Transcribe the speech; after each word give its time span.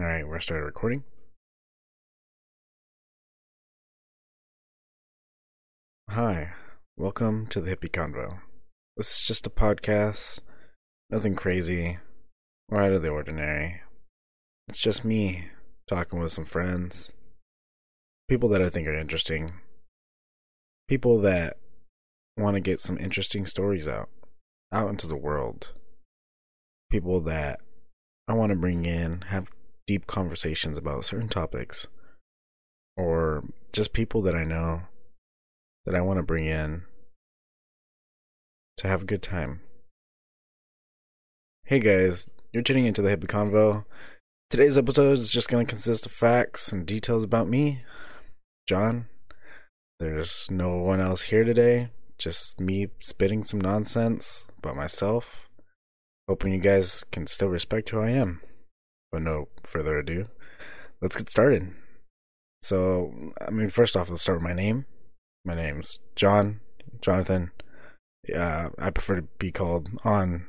All 0.00 0.06
right, 0.06 0.28
we're 0.28 0.38
started 0.38 0.64
recording. 0.64 1.02
Hi, 6.08 6.52
welcome 6.96 7.48
to 7.48 7.60
the 7.60 7.74
Hippie 7.74 7.90
Convo. 7.90 8.38
This 8.96 9.16
is 9.16 9.26
just 9.26 9.48
a 9.48 9.50
podcast, 9.50 10.38
nothing 11.10 11.34
crazy 11.34 11.98
or 12.68 12.80
out 12.80 12.92
of 12.92 13.02
the 13.02 13.08
ordinary. 13.08 13.80
It's 14.68 14.80
just 14.80 15.04
me 15.04 15.48
talking 15.88 16.20
with 16.20 16.30
some 16.30 16.44
friends, 16.44 17.12
people 18.28 18.50
that 18.50 18.62
I 18.62 18.70
think 18.70 18.86
are 18.86 18.94
interesting, 18.94 19.50
people 20.86 21.18
that 21.22 21.56
want 22.36 22.54
to 22.54 22.60
get 22.60 22.80
some 22.80 22.98
interesting 22.98 23.46
stories 23.46 23.88
out, 23.88 24.10
out 24.70 24.90
into 24.90 25.08
the 25.08 25.16
world, 25.16 25.66
people 26.88 27.20
that 27.22 27.58
I 28.28 28.34
want 28.34 28.50
to 28.50 28.56
bring 28.56 28.84
in, 28.84 29.22
have 29.22 29.50
deep 29.88 30.06
conversations 30.06 30.76
about 30.76 31.06
certain 31.06 31.30
topics, 31.30 31.86
or 32.98 33.42
just 33.72 33.94
people 33.94 34.20
that 34.20 34.34
I 34.34 34.44
know 34.44 34.82
that 35.86 35.94
I 35.94 36.02
want 36.02 36.18
to 36.18 36.22
bring 36.22 36.44
in 36.44 36.82
to 38.76 38.86
have 38.86 39.02
a 39.02 39.06
good 39.06 39.22
time. 39.22 39.62
Hey 41.64 41.80
guys, 41.80 42.28
you're 42.52 42.62
tuning 42.62 42.84
into 42.84 43.00
the 43.00 43.08
Hippie 43.08 43.28
Convo. 43.28 43.86
Today's 44.50 44.76
episode 44.76 45.12
is 45.12 45.30
just 45.30 45.48
going 45.48 45.64
to 45.64 45.70
consist 45.70 46.04
of 46.04 46.12
facts 46.12 46.70
and 46.70 46.84
details 46.84 47.24
about 47.24 47.48
me, 47.48 47.82
John. 48.66 49.06
There's 50.00 50.48
no 50.50 50.76
one 50.76 51.00
else 51.00 51.22
here 51.22 51.44
today, 51.44 51.88
just 52.18 52.60
me 52.60 52.88
spitting 53.00 53.42
some 53.42 53.60
nonsense 53.60 54.44
about 54.58 54.76
myself. 54.76 55.48
Hoping 56.28 56.52
you 56.52 56.60
guys 56.60 57.04
can 57.10 57.26
still 57.26 57.48
respect 57.48 57.88
who 57.88 58.00
I 58.00 58.10
am. 58.10 58.42
But 59.10 59.22
no 59.22 59.48
further 59.64 59.98
ado, 59.98 60.26
let's 61.00 61.16
get 61.16 61.30
started. 61.30 61.72
So, 62.62 63.12
I 63.40 63.50
mean, 63.50 63.70
first 63.70 63.96
off, 63.96 64.10
let's 64.10 64.22
start 64.22 64.38
with 64.38 64.44
my 64.44 64.52
name. 64.52 64.84
My 65.44 65.54
name's 65.54 66.00
John, 66.16 66.60
Jonathan. 67.00 67.52
Uh, 68.34 68.68
I 68.78 68.90
prefer 68.90 69.16
to 69.16 69.22
be 69.38 69.52
called 69.52 69.88
on 70.04 70.46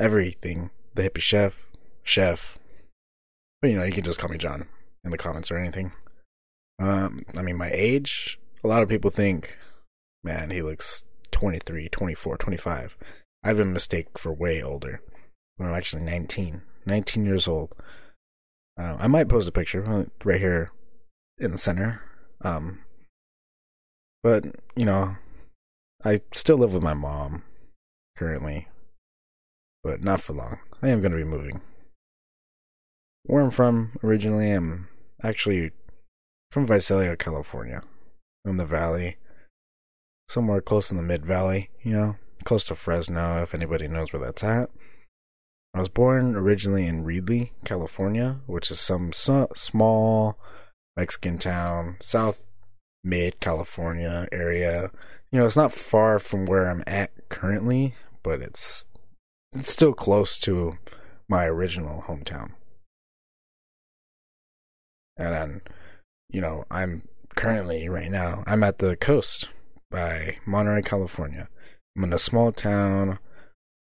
everything 0.00 0.70
the 0.94 1.08
hippie 1.08 1.20
chef, 1.20 1.66
chef. 2.02 2.58
But 3.60 3.70
you 3.70 3.76
know, 3.76 3.84
you 3.84 3.92
can 3.92 4.04
just 4.04 4.18
call 4.18 4.30
me 4.30 4.38
John 4.38 4.66
in 5.04 5.10
the 5.10 5.18
comments 5.18 5.50
or 5.50 5.58
anything. 5.58 5.92
Um, 6.78 7.24
I 7.36 7.42
mean, 7.42 7.56
my 7.56 7.70
age, 7.72 8.38
a 8.64 8.68
lot 8.68 8.82
of 8.82 8.88
people 8.88 9.10
think, 9.10 9.56
man, 10.24 10.50
he 10.50 10.62
looks 10.62 11.04
23, 11.30 11.88
24, 11.88 12.36
25. 12.36 12.96
I've 13.44 13.56
been 13.56 13.72
mistaken 13.72 14.12
for 14.16 14.32
way 14.32 14.62
older. 14.62 15.00
I'm 15.60 15.72
actually 15.72 16.02
19. 16.02 16.62
19 16.86 17.26
years 17.26 17.46
old. 17.48 17.74
Uh, 18.78 18.96
I 18.98 19.06
might 19.06 19.28
post 19.28 19.48
a 19.48 19.52
picture 19.52 20.06
right 20.24 20.40
here 20.40 20.70
in 21.38 21.50
the 21.50 21.58
center. 21.58 22.02
Um, 22.42 22.80
but, 24.22 24.44
you 24.74 24.84
know, 24.84 25.16
I 26.04 26.20
still 26.32 26.58
live 26.58 26.72
with 26.72 26.82
my 26.82 26.94
mom 26.94 27.42
currently, 28.16 28.68
but 29.82 30.02
not 30.02 30.20
for 30.20 30.32
long. 30.32 30.58
I 30.82 30.88
am 30.88 31.00
going 31.00 31.12
to 31.12 31.18
be 31.18 31.24
moving. 31.24 31.60
Where 33.24 33.42
I'm 33.42 33.50
from 33.50 33.98
originally, 34.04 34.52
I'm 34.52 34.88
actually 35.22 35.72
from 36.50 36.66
Visalia, 36.66 37.16
California, 37.16 37.82
in 38.44 38.56
the 38.56 38.64
valley, 38.64 39.16
somewhere 40.28 40.60
close 40.60 40.90
in 40.90 40.96
the 40.96 41.02
mid 41.02 41.26
valley, 41.26 41.70
you 41.82 41.92
know, 41.92 42.16
close 42.44 42.64
to 42.64 42.74
Fresno, 42.74 43.42
if 43.42 43.54
anybody 43.54 43.88
knows 43.88 44.12
where 44.12 44.24
that's 44.24 44.44
at. 44.44 44.70
I 45.76 45.80
was 45.80 45.90
born 45.90 46.36
originally 46.36 46.86
in 46.86 47.04
Reedley, 47.04 47.50
California, 47.66 48.40
which 48.46 48.70
is 48.70 48.80
some 48.80 49.12
so- 49.12 49.52
small 49.54 50.38
Mexican 50.96 51.36
town, 51.36 51.96
south 52.00 52.48
mid 53.04 53.40
California 53.40 54.26
area. 54.32 54.90
You 55.30 55.38
know, 55.38 55.44
it's 55.44 55.54
not 55.54 55.74
far 55.74 56.18
from 56.18 56.46
where 56.46 56.70
I'm 56.70 56.82
at 56.86 57.28
currently, 57.28 57.94
but 58.22 58.40
it's 58.40 58.86
it's 59.52 59.70
still 59.70 59.92
close 59.92 60.38
to 60.40 60.78
my 61.28 61.44
original 61.44 62.04
hometown. 62.08 62.52
And 65.18 65.34
then, 65.34 65.60
you 66.30 66.40
know, 66.40 66.64
I'm 66.70 67.02
currently 67.34 67.90
right 67.90 68.10
now 68.10 68.44
I'm 68.46 68.62
at 68.62 68.78
the 68.78 68.96
coast 68.96 69.50
by 69.90 70.38
Monterey, 70.46 70.80
California. 70.80 71.50
I'm 71.94 72.04
in 72.04 72.14
a 72.14 72.18
small 72.18 72.50
town 72.50 73.18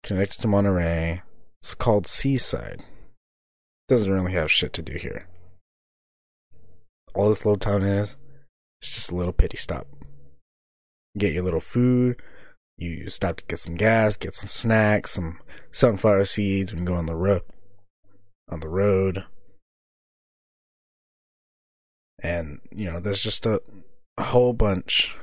connected 0.01 0.39
to 0.41 0.47
Monterey 0.47 1.21
it's 1.63 1.75
called 1.75 2.05
Seaside. 2.07 2.83
Doesn't 3.87 4.11
really 4.11 4.33
have 4.33 4.51
shit 4.51 4.73
to 4.73 4.81
do 4.81 4.97
here. 4.97 5.25
All 7.15 7.29
this 7.29 7.45
little 7.45 7.57
town 7.57 7.83
is, 7.83 8.17
it's 8.81 8.93
just 8.93 9.11
a 9.11 9.15
little 9.15 9.31
pity 9.31 9.55
stop. 9.55 9.87
get 11.17 11.31
your 11.31 11.43
little 11.43 11.61
food. 11.61 12.21
You 12.77 13.07
stop 13.07 13.37
to 13.37 13.45
get 13.45 13.59
some 13.59 13.75
gas, 13.75 14.17
get 14.17 14.33
some 14.33 14.49
snacks, 14.49 15.11
some 15.11 15.39
sunflower 15.71 16.25
seeds 16.25 16.73
when 16.73 16.81
you 16.81 16.87
go 16.87 16.95
on 16.95 17.05
the 17.05 17.15
road. 17.15 17.43
On 18.49 18.59
the 18.59 18.67
road, 18.67 19.23
and 22.21 22.59
you 22.75 22.91
know, 22.91 22.99
there's 22.99 23.23
just 23.23 23.45
a, 23.45 23.61
a 24.17 24.23
whole 24.23 24.51
bunch 24.51 25.15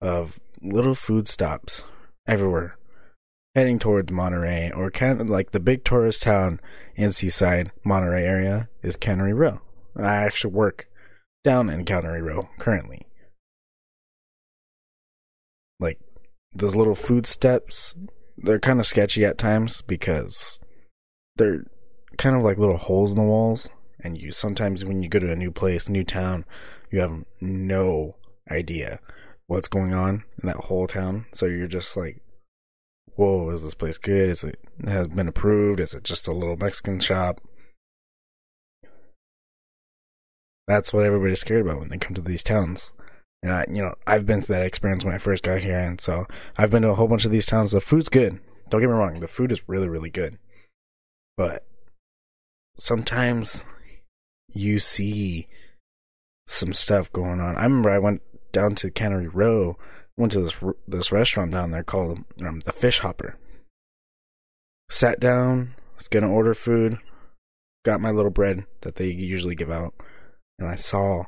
of 0.00 0.38
little 0.62 0.94
food 0.94 1.26
stops 1.26 1.82
everywhere 2.28 2.76
heading 3.54 3.78
towards 3.78 4.10
Monterey, 4.10 4.70
or 4.74 4.90
kind 4.90 5.20
of 5.20 5.28
like 5.28 5.50
the 5.50 5.60
big 5.60 5.84
tourist 5.84 6.22
town 6.22 6.60
in 6.96 7.12
Seaside, 7.12 7.70
Monterey 7.84 8.24
area, 8.24 8.68
is 8.82 8.96
Cannery 8.96 9.34
Row. 9.34 9.60
And 9.94 10.06
I 10.06 10.16
actually 10.16 10.54
work 10.54 10.88
down 11.44 11.68
in 11.68 11.84
Cannery 11.84 12.22
Row 12.22 12.48
currently. 12.58 13.06
Like 15.78 15.98
those 16.54 16.74
little 16.74 16.94
food 16.94 17.26
steps, 17.26 17.94
they're 18.38 18.60
kind 18.60 18.80
of 18.80 18.86
sketchy 18.86 19.24
at 19.24 19.38
times 19.38 19.82
because 19.82 20.58
they're 21.36 21.64
kind 22.16 22.36
of 22.36 22.42
like 22.42 22.58
little 22.58 22.78
holes 22.78 23.10
in 23.10 23.16
the 23.16 23.22
walls. 23.22 23.68
And 24.04 24.18
you 24.18 24.32
sometimes, 24.32 24.84
when 24.84 25.02
you 25.02 25.08
go 25.08 25.18
to 25.18 25.30
a 25.30 25.36
new 25.36 25.52
place, 25.52 25.88
new 25.88 26.04
town, 26.04 26.44
you 26.90 27.00
have 27.00 27.24
no 27.40 28.16
idea 28.50 28.98
what's 29.46 29.68
going 29.68 29.92
on 29.92 30.24
in 30.42 30.46
that 30.46 30.56
whole 30.56 30.86
town. 30.86 31.26
So 31.32 31.46
you're 31.46 31.68
just 31.68 31.96
like 31.96 32.20
whoa, 33.16 33.50
is 33.50 33.62
this 33.62 33.74
place 33.74 33.98
good? 33.98 34.28
Is 34.28 34.44
it 34.44 34.58
has 34.84 35.08
been 35.08 35.28
approved? 35.28 35.80
Is 35.80 35.94
it 35.94 36.04
just 36.04 36.28
a 36.28 36.32
little 36.32 36.56
Mexican 36.56 37.00
shop? 37.00 37.40
That's 40.68 40.92
what 40.92 41.04
everybody's 41.04 41.40
scared 41.40 41.62
about 41.62 41.80
when 41.80 41.88
they 41.88 41.98
come 41.98 42.14
to 42.14 42.20
these 42.20 42.42
towns. 42.42 42.92
And 43.42 43.52
I, 43.52 43.64
you 43.68 43.82
know, 43.82 43.94
I've 44.06 44.26
been 44.26 44.40
through 44.40 44.54
that 44.54 44.66
experience 44.66 45.04
when 45.04 45.14
I 45.14 45.18
first 45.18 45.42
got 45.42 45.60
here, 45.60 45.78
and 45.78 46.00
so 46.00 46.26
I've 46.56 46.70
been 46.70 46.82
to 46.82 46.90
a 46.90 46.94
whole 46.94 47.08
bunch 47.08 47.24
of 47.24 47.32
these 47.32 47.46
towns. 47.46 47.72
The 47.72 47.80
food's 47.80 48.08
good. 48.08 48.38
Don't 48.70 48.80
get 48.80 48.88
me 48.88 48.94
wrong, 48.94 49.20
the 49.20 49.28
food 49.28 49.52
is 49.52 49.68
really, 49.68 49.88
really 49.88 50.10
good. 50.10 50.38
But 51.36 51.66
sometimes 52.78 53.64
you 54.48 54.78
see 54.78 55.48
some 56.46 56.72
stuff 56.72 57.12
going 57.12 57.40
on. 57.40 57.56
I 57.56 57.64
remember 57.64 57.90
I 57.90 57.98
went 57.98 58.22
down 58.52 58.74
to 58.76 58.90
Cannery 58.90 59.28
Row 59.28 59.76
went 60.16 60.32
to 60.32 60.40
this 60.40 60.54
this 60.86 61.12
restaurant 61.12 61.52
down 61.52 61.70
there 61.70 61.84
called 61.84 62.20
um, 62.40 62.60
the 62.64 62.72
Fish 62.72 63.00
Hopper. 63.00 63.36
Sat 64.90 65.20
down, 65.20 65.74
was 65.96 66.08
gonna 66.08 66.30
order 66.30 66.54
food, 66.54 66.98
got 67.84 68.00
my 68.00 68.10
little 68.10 68.30
bread 68.30 68.64
that 68.82 68.96
they 68.96 69.06
usually 69.06 69.54
give 69.54 69.70
out, 69.70 69.94
and 70.58 70.68
I 70.68 70.76
saw 70.76 71.24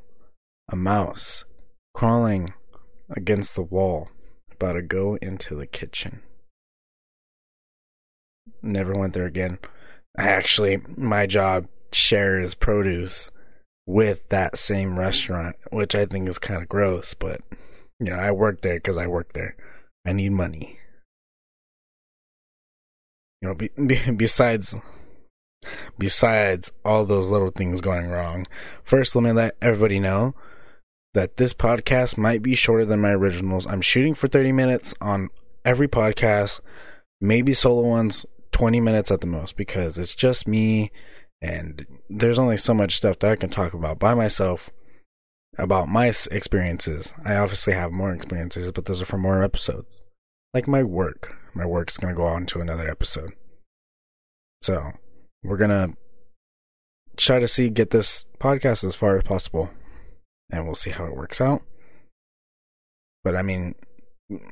a 0.71 0.77
mouse 0.77 1.45
crawling 1.95 2.53
against 3.11 3.55
the 3.55 3.62
wall, 3.62 4.09
about 4.53 4.75
to 4.75 4.83
go 4.83 5.16
into 5.16 5.55
the 5.55 5.66
kitchen. 5.66 6.22
Never 8.62 8.95
went 8.95 9.15
there 9.15 9.27
again. 9.27 9.59
I 10.16 10.28
actually, 10.28 10.83
my 10.97 11.27
job 11.27 11.66
shares 11.92 12.54
produce 12.54 13.31
with 13.86 14.28
that 14.28 14.59
same 14.59 14.98
restaurant, 14.98 15.57
which 15.71 15.95
I 15.95 16.07
think 16.07 16.28
is 16.28 16.39
kind 16.39 16.63
of 16.63 16.69
gross, 16.69 17.15
but 17.15 17.41
yeah, 18.01 18.19
I 18.19 18.33
work 18.33 18.61
there 18.61 18.75
because 18.75 18.97
I 18.97 19.07
work 19.07 19.33
there. 19.33 19.57
I 20.07 20.13
need 20.13 20.33
money. 20.33 20.79
You 23.41 23.49
know, 23.49 23.55
be, 23.55 23.71
be, 23.87 23.99
besides 24.17 24.75
besides 25.99 26.71
all 26.85 27.05
those 27.05 27.29
little 27.29 27.51
things 27.51 27.81
going 27.81 28.09
wrong, 28.09 28.47
first 28.83 29.15
let 29.15 29.25
me 29.25 29.33
let 29.33 29.57
everybody 29.63 29.99
know 29.99 30.35
that 31.15 31.37
this 31.37 31.55
podcast 31.55 32.19
might 32.19 32.43
be 32.43 32.55
shorter 32.55 32.85
than 32.85 33.01
my 33.01 33.13
originals. 33.13 33.67
I'm 33.67 33.81
shooting 33.81 34.15
for 34.15 34.29
30 34.29 34.53
minutes 34.53 34.95
on 35.01 35.31
every 35.65 35.89
podcast, 35.89 36.61
maybe 37.21 37.55
solo 37.55 37.83
ones 37.89 38.27
20 38.53 38.81
minutes 38.81 39.11
at 39.11 39.21
the 39.21 39.27
most 39.27 39.57
because 39.57 39.99
it's 39.99 40.15
just 40.15 40.47
me 40.47 40.91
and 41.43 41.87
there's 42.09 42.39
only 42.39 42.57
so 42.57 42.73
much 42.73 42.97
stuff 42.97 43.19
that 43.19 43.31
I 43.31 43.37
can 43.37 43.51
talk 43.51 43.75
about 43.75 43.99
by 43.99 44.15
myself 44.15 44.71
about 45.59 45.89
my 45.89 46.12
experiences. 46.30 47.12
I 47.24 47.36
obviously 47.36 47.72
have 47.72 47.92
more 47.92 48.12
experiences, 48.12 48.71
but 48.72 48.84
those 48.84 49.01
are 49.01 49.06
for 49.06 49.18
more 49.18 49.42
episodes. 49.42 50.01
Like 50.53 50.68
my 50.68 50.83
work. 50.83 51.36
My 51.54 51.66
work's 51.66 51.97
going 51.97 52.12
to 52.12 52.16
go 52.16 52.27
on 52.27 52.47
to 52.47 52.60
another 52.60 52.89
episode. 52.89 53.33
So, 54.62 54.92
we're 55.42 55.56
going 55.56 55.71
to 55.71 55.97
try 57.16 57.39
to 57.39 57.48
see 57.48 57.71
get 57.71 57.91
this 57.91 58.27
podcast 58.39 58.84
as 58.84 58.95
far 58.95 59.16
as 59.16 59.22
possible, 59.22 59.71
and 60.51 60.65
we'll 60.65 60.74
see 60.74 60.91
how 60.91 61.04
it 61.04 61.16
works 61.16 61.41
out. 61.41 61.62
But 63.22 63.36
I 63.36 63.42
mean, 63.42 63.74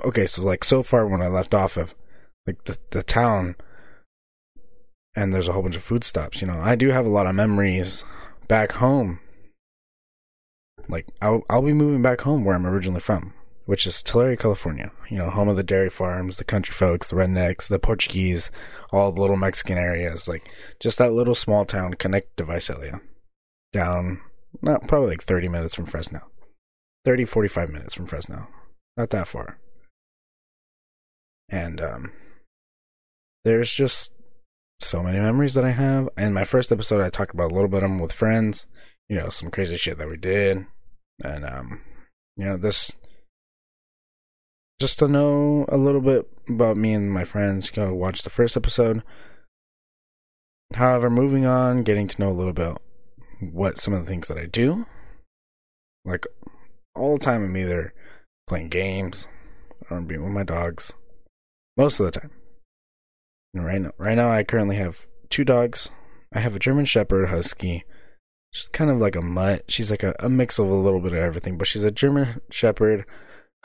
okay, 0.05 0.27
so 0.27 0.43
like 0.43 0.65
so 0.65 0.83
far 0.83 1.07
when 1.07 1.23
I 1.23 1.29
left 1.29 1.55
off 1.55 1.77
of 1.77 1.95
like 2.47 2.65
the 2.65 2.77
the 2.91 3.03
town, 3.03 3.57
and 5.15 5.33
there's 5.33 5.49
a 5.49 5.53
whole 5.53 5.63
bunch 5.63 5.77
of 5.77 5.83
food 5.83 6.05
stops. 6.05 6.41
You 6.41 6.47
know, 6.47 6.59
I 6.59 6.75
do 6.75 6.89
have 6.91 7.07
a 7.07 7.11
lot 7.11 7.27
of 7.27 7.35
memories 7.35 8.05
back 8.49 8.73
home. 8.73 9.21
Like 10.89 11.07
I'll 11.21 11.43
I'll 11.49 11.63
be 11.63 11.73
moving 11.73 12.03
back 12.03 12.21
home 12.21 12.45
where 12.45 12.55
I'm 12.55 12.67
originally 12.67 13.01
from, 13.01 13.33
which 13.67 13.87
is 13.87 14.03
Tulare, 14.03 14.37
California. 14.37 14.91
You 15.09 15.19
know, 15.19 15.31
home 15.31 15.49
of 15.49 15.57
the 15.57 15.63
dairy 15.63 15.91
farms, 15.91 16.37
the 16.37 16.45
country 16.45 16.75
folks, 16.75 17.09
the 17.09 17.17
rednecks, 17.17 17.69
the 17.69 17.79
Portuguese, 17.79 18.51
all 18.91 19.13
the 19.13 19.21
little 19.21 19.37
Mexican 19.37 19.79
areas. 19.79 20.29
Like 20.29 20.51
just 20.81 20.99
that 20.99 21.13
little 21.13 21.35
small 21.35 21.65
town 21.65 21.95
connected 21.95 22.37
to 22.39 22.45
Visalia, 22.45 23.01
down 23.73 24.21
not 24.61 24.87
probably 24.87 25.11
like 25.11 25.23
30 25.23 25.49
minutes 25.49 25.75
from 25.75 25.87
Fresno, 25.87 26.21
30 27.05 27.25
45 27.25 27.71
minutes 27.71 27.95
from 27.95 28.07
Fresno, 28.07 28.47
not 28.97 29.11
that 29.11 29.29
far. 29.29 29.59
And 31.49 31.81
um, 31.81 32.13
there's 33.45 33.73
just 33.73 34.13
so 34.81 35.03
many 35.03 35.19
memories 35.19 35.55
that 35.55 35.65
I 35.65 35.71
have. 35.71 36.09
In 36.19 36.33
my 36.33 36.45
first 36.45 36.73
episode, 36.73 37.01
I 37.01 37.11
talked 37.11 37.35
about 37.35 37.51
a 37.51 37.55
little 37.55 37.69
bit 37.69 37.83
of 37.83 37.91
them 37.91 37.99
with 37.99 38.13
friends. 38.13 38.67
You 39.13 39.19
know, 39.19 39.29
some 39.29 39.51
crazy 39.51 39.77
shit 39.77 39.99
that 39.99 40.09
we 40.09 40.17
did, 40.17 40.65
and 41.23 41.45
um, 41.45 41.83
you 42.39 42.47
know, 42.47 42.57
this 42.57 42.93
just 44.81 45.01
to 45.01 45.07
know 45.07 45.67
a 45.69 45.77
little 45.77 46.01
bit 46.01 46.27
about 46.49 46.79
me 46.79 46.95
and 46.95 47.13
my 47.13 47.25
friends. 47.25 47.69
Go 47.69 47.93
watch 47.93 48.23
the 48.23 48.31
first 48.31 48.57
episode. 48.57 49.03
However, 50.73 51.11
moving 51.11 51.45
on, 51.45 51.83
getting 51.83 52.09
to 52.09 52.21
know 52.23 52.31
a 52.31 52.33
little 52.33 52.55
bit 52.55 52.79
what 53.39 53.79
some 53.79 53.93
of 53.93 54.03
the 54.03 54.11
things 54.11 54.29
that 54.29 54.39
I 54.39 54.47
do. 54.47 54.87
Like 56.07 56.27
all 56.95 57.19
the 57.19 57.23
time, 57.23 57.45
I'm 57.45 57.55
either 57.55 57.93
playing 58.49 58.71
games 58.71 59.29
or 59.91 59.99
I'm 59.99 60.07
being 60.07 60.25
with 60.25 60.33
my 60.33 60.43
dogs. 60.43 60.95
Most 61.77 62.01
of 62.01 62.07
the 62.07 62.19
time. 62.19 62.31
right 63.53 63.83
now, 63.83 63.93
right 63.99 64.15
now, 64.17 64.33
I 64.33 64.43
currently 64.43 64.77
have 64.77 65.07
two 65.29 65.45
dogs. 65.45 65.91
I 66.33 66.39
have 66.39 66.57
a 66.57 66.59
German 66.59 66.87
Shepherd 66.87 67.29
Husky. 67.29 67.85
She's 68.53 68.69
kind 68.69 68.91
of 68.91 68.99
like 68.99 69.17
a 69.17 69.23
mutt. 69.23 69.65
She's 69.69 69.91
like 69.91 70.03
a, 70.03 70.15
a 70.21 70.29
mix 70.29 70.59
of 70.59 70.69
a 70.69 70.75
little 70.75 71.01
bit 71.01 71.13
of 71.13 71.19
everything, 71.19 71.57
but 71.57 71.67
she's 71.67 71.85
a 71.85 71.91
German 71.91 72.41
Shepherd 72.51 73.07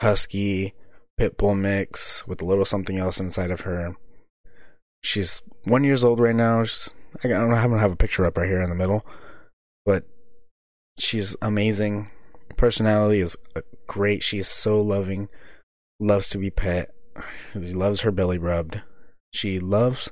Husky 0.00 0.74
pit 1.18 1.36
bull 1.36 1.54
mix 1.54 2.26
with 2.26 2.40
a 2.40 2.46
little 2.46 2.64
something 2.64 2.98
else 2.98 3.20
inside 3.20 3.50
of 3.50 3.60
her. 3.62 3.94
She's 5.02 5.42
one 5.64 5.84
years 5.84 6.02
old 6.02 6.20
right 6.20 6.34
now. 6.34 6.64
She's, 6.64 6.94
I 7.22 7.28
don't 7.28 7.50
know. 7.50 7.56
I 7.56 7.66
don't 7.66 7.78
have 7.78 7.92
a 7.92 7.96
picture 7.96 8.24
up 8.24 8.38
right 8.38 8.48
here 8.48 8.62
in 8.62 8.70
the 8.70 8.74
middle, 8.74 9.04
but 9.84 10.04
she's 10.98 11.36
amazing. 11.42 12.10
Personality 12.56 13.20
is 13.20 13.36
uh, 13.54 13.60
great. 13.86 14.22
She's 14.22 14.48
so 14.48 14.80
loving. 14.80 15.28
Loves 16.00 16.28
to 16.30 16.38
be 16.38 16.50
pet. 16.50 16.94
She 17.52 17.72
loves 17.72 18.00
her 18.02 18.10
belly 18.10 18.38
rubbed. 18.38 18.80
She 19.34 19.58
loves 19.58 20.08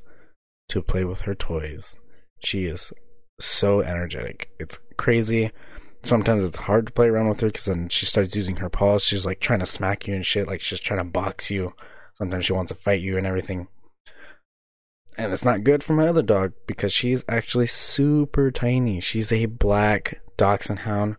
to 0.68 0.82
play 0.82 1.04
with 1.04 1.22
her 1.22 1.34
toys. 1.34 1.96
She 2.40 2.66
is 2.66 2.92
so 3.38 3.80
energetic. 3.82 4.50
It's 4.58 4.78
crazy. 4.96 5.50
Sometimes 6.02 6.44
it's 6.44 6.56
hard 6.56 6.86
to 6.86 6.92
play 6.92 7.08
around 7.08 7.28
with 7.28 7.40
her 7.40 7.48
because 7.48 7.64
then 7.64 7.88
she 7.88 8.06
starts 8.06 8.36
using 8.36 8.56
her 8.56 8.70
paws. 8.70 9.04
She's 9.04 9.26
like 9.26 9.40
trying 9.40 9.60
to 9.60 9.66
smack 9.66 10.06
you 10.06 10.14
and 10.14 10.24
shit. 10.24 10.46
Like 10.46 10.60
she's 10.60 10.80
trying 10.80 11.00
to 11.00 11.04
box 11.04 11.50
you. 11.50 11.74
Sometimes 12.14 12.44
she 12.44 12.52
wants 12.52 12.70
to 12.70 12.78
fight 12.78 13.00
you 13.00 13.18
and 13.18 13.26
everything. 13.26 13.68
And 15.18 15.32
it's 15.32 15.44
not 15.44 15.64
good 15.64 15.82
for 15.82 15.94
my 15.94 16.08
other 16.08 16.22
dog 16.22 16.52
because 16.66 16.92
she's 16.92 17.24
actually 17.28 17.66
super 17.66 18.50
tiny. 18.50 19.00
She's 19.00 19.32
a 19.32 19.46
black 19.46 20.20
dachshund 20.36 20.80
hound. 20.80 21.16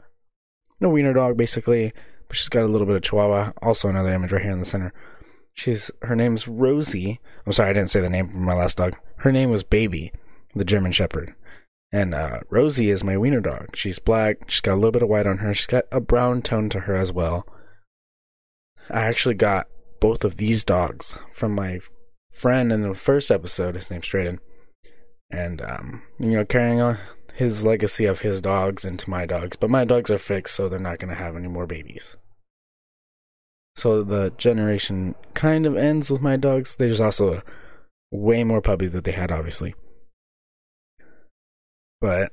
No 0.79 0.89
wiener 0.89 1.13
dog, 1.13 1.37
basically. 1.37 1.93
But 2.27 2.37
she's 2.37 2.49
got 2.49 2.63
a 2.63 2.67
little 2.67 2.87
bit 2.87 2.95
of 2.95 3.01
chihuahua. 3.01 3.53
Also 3.61 3.89
another 3.89 4.13
image 4.13 4.31
right 4.31 4.41
here 4.41 4.51
in 4.51 4.59
the 4.59 4.65
center. 4.65 4.93
She's 5.53 5.89
her 6.03 6.15
name's 6.15 6.47
Rosie. 6.47 7.19
I'm 7.45 7.53
sorry, 7.53 7.71
I 7.71 7.73
didn't 7.73 7.89
say 7.89 7.99
the 7.99 8.09
name 8.09 8.27
of 8.27 8.35
my 8.35 8.53
last 8.53 8.77
dog. 8.77 8.95
Her 9.17 9.31
name 9.31 9.49
was 9.49 9.63
Baby, 9.63 10.11
the 10.55 10.65
German 10.65 10.91
Shepherd. 10.91 11.33
And 11.91 12.13
uh, 12.13 12.41
Rosie 12.49 12.89
is 12.89 13.03
my 13.03 13.17
wiener 13.17 13.39
dog. 13.39 13.75
She's 13.75 13.99
black. 13.99 14.49
She's 14.49 14.61
got 14.61 14.73
a 14.73 14.75
little 14.75 14.91
bit 14.91 15.03
of 15.03 15.09
white 15.09 15.27
on 15.27 15.37
her. 15.37 15.53
She's 15.53 15.67
got 15.67 15.85
a 15.91 16.01
brown 16.01 16.41
tone 16.41 16.69
to 16.69 16.81
her 16.81 16.95
as 16.95 17.11
well. 17.11 17.47
I 18.89 19.01
actually 19.01 19.35
got 19.35 19.67
both 19.99 20.23
of 20.23 20.37
these 20.37 20.63
dogs 20.63 21.17
from 21.33 21.53
my 21.53 21.79
friend 22.31 22.71
in 22.71 22.81
the 22.81 22.93
first 22.93 23.31
episode. 23.31 23.75
His 23.75 23.89
name's 23.89 24.07
Drayden. 24.07 24.39
And, 25.31 25.61
um, 25.61 26.03
you 26.19 26.31
know, 26.31 26.45
carrying 26.45 26.81
on 26.81 26.97
his 27.33 27.63
legacy 27.63 28.05
of 28.05 28.21
his 28.21 28.41
dogs 28.41 28.83
into 28.83 29.09
my 29.09 29.25
dogs. 29.25 29.55
But 29.55 29.69
my 29.69 29.85
dogs 29.85 30.11
are 30.11 30.17
fixed, 30.17 30.55
so 30.55 30.67
they're 30.67 30.79
not 30.79 30.99
going 30.99 31.09
to 31.09 31.21
have 31.21 31.35
any 31.35 31.47
more 31.47 31.67
babies. 31.67 32.17
So 33.75 34.03
the 34.03 34.33
generation 34.37 35.15
kind 35.35 35.65
of 35.65 35.77
ends 35.77 36.09
with 36.09 36.21
my 36.21 36.35
dogs. 36.35 36.75
There's 36.75 36.99
also 36.99 37.43
way 38.11 38.43
more 38.43 38.61
puppies 38.61 38.91
that 38.91 39.03
they 39.03 39.11
had, 39.11 39.31
obviously. 39.31 39.75
But 41.99 42.31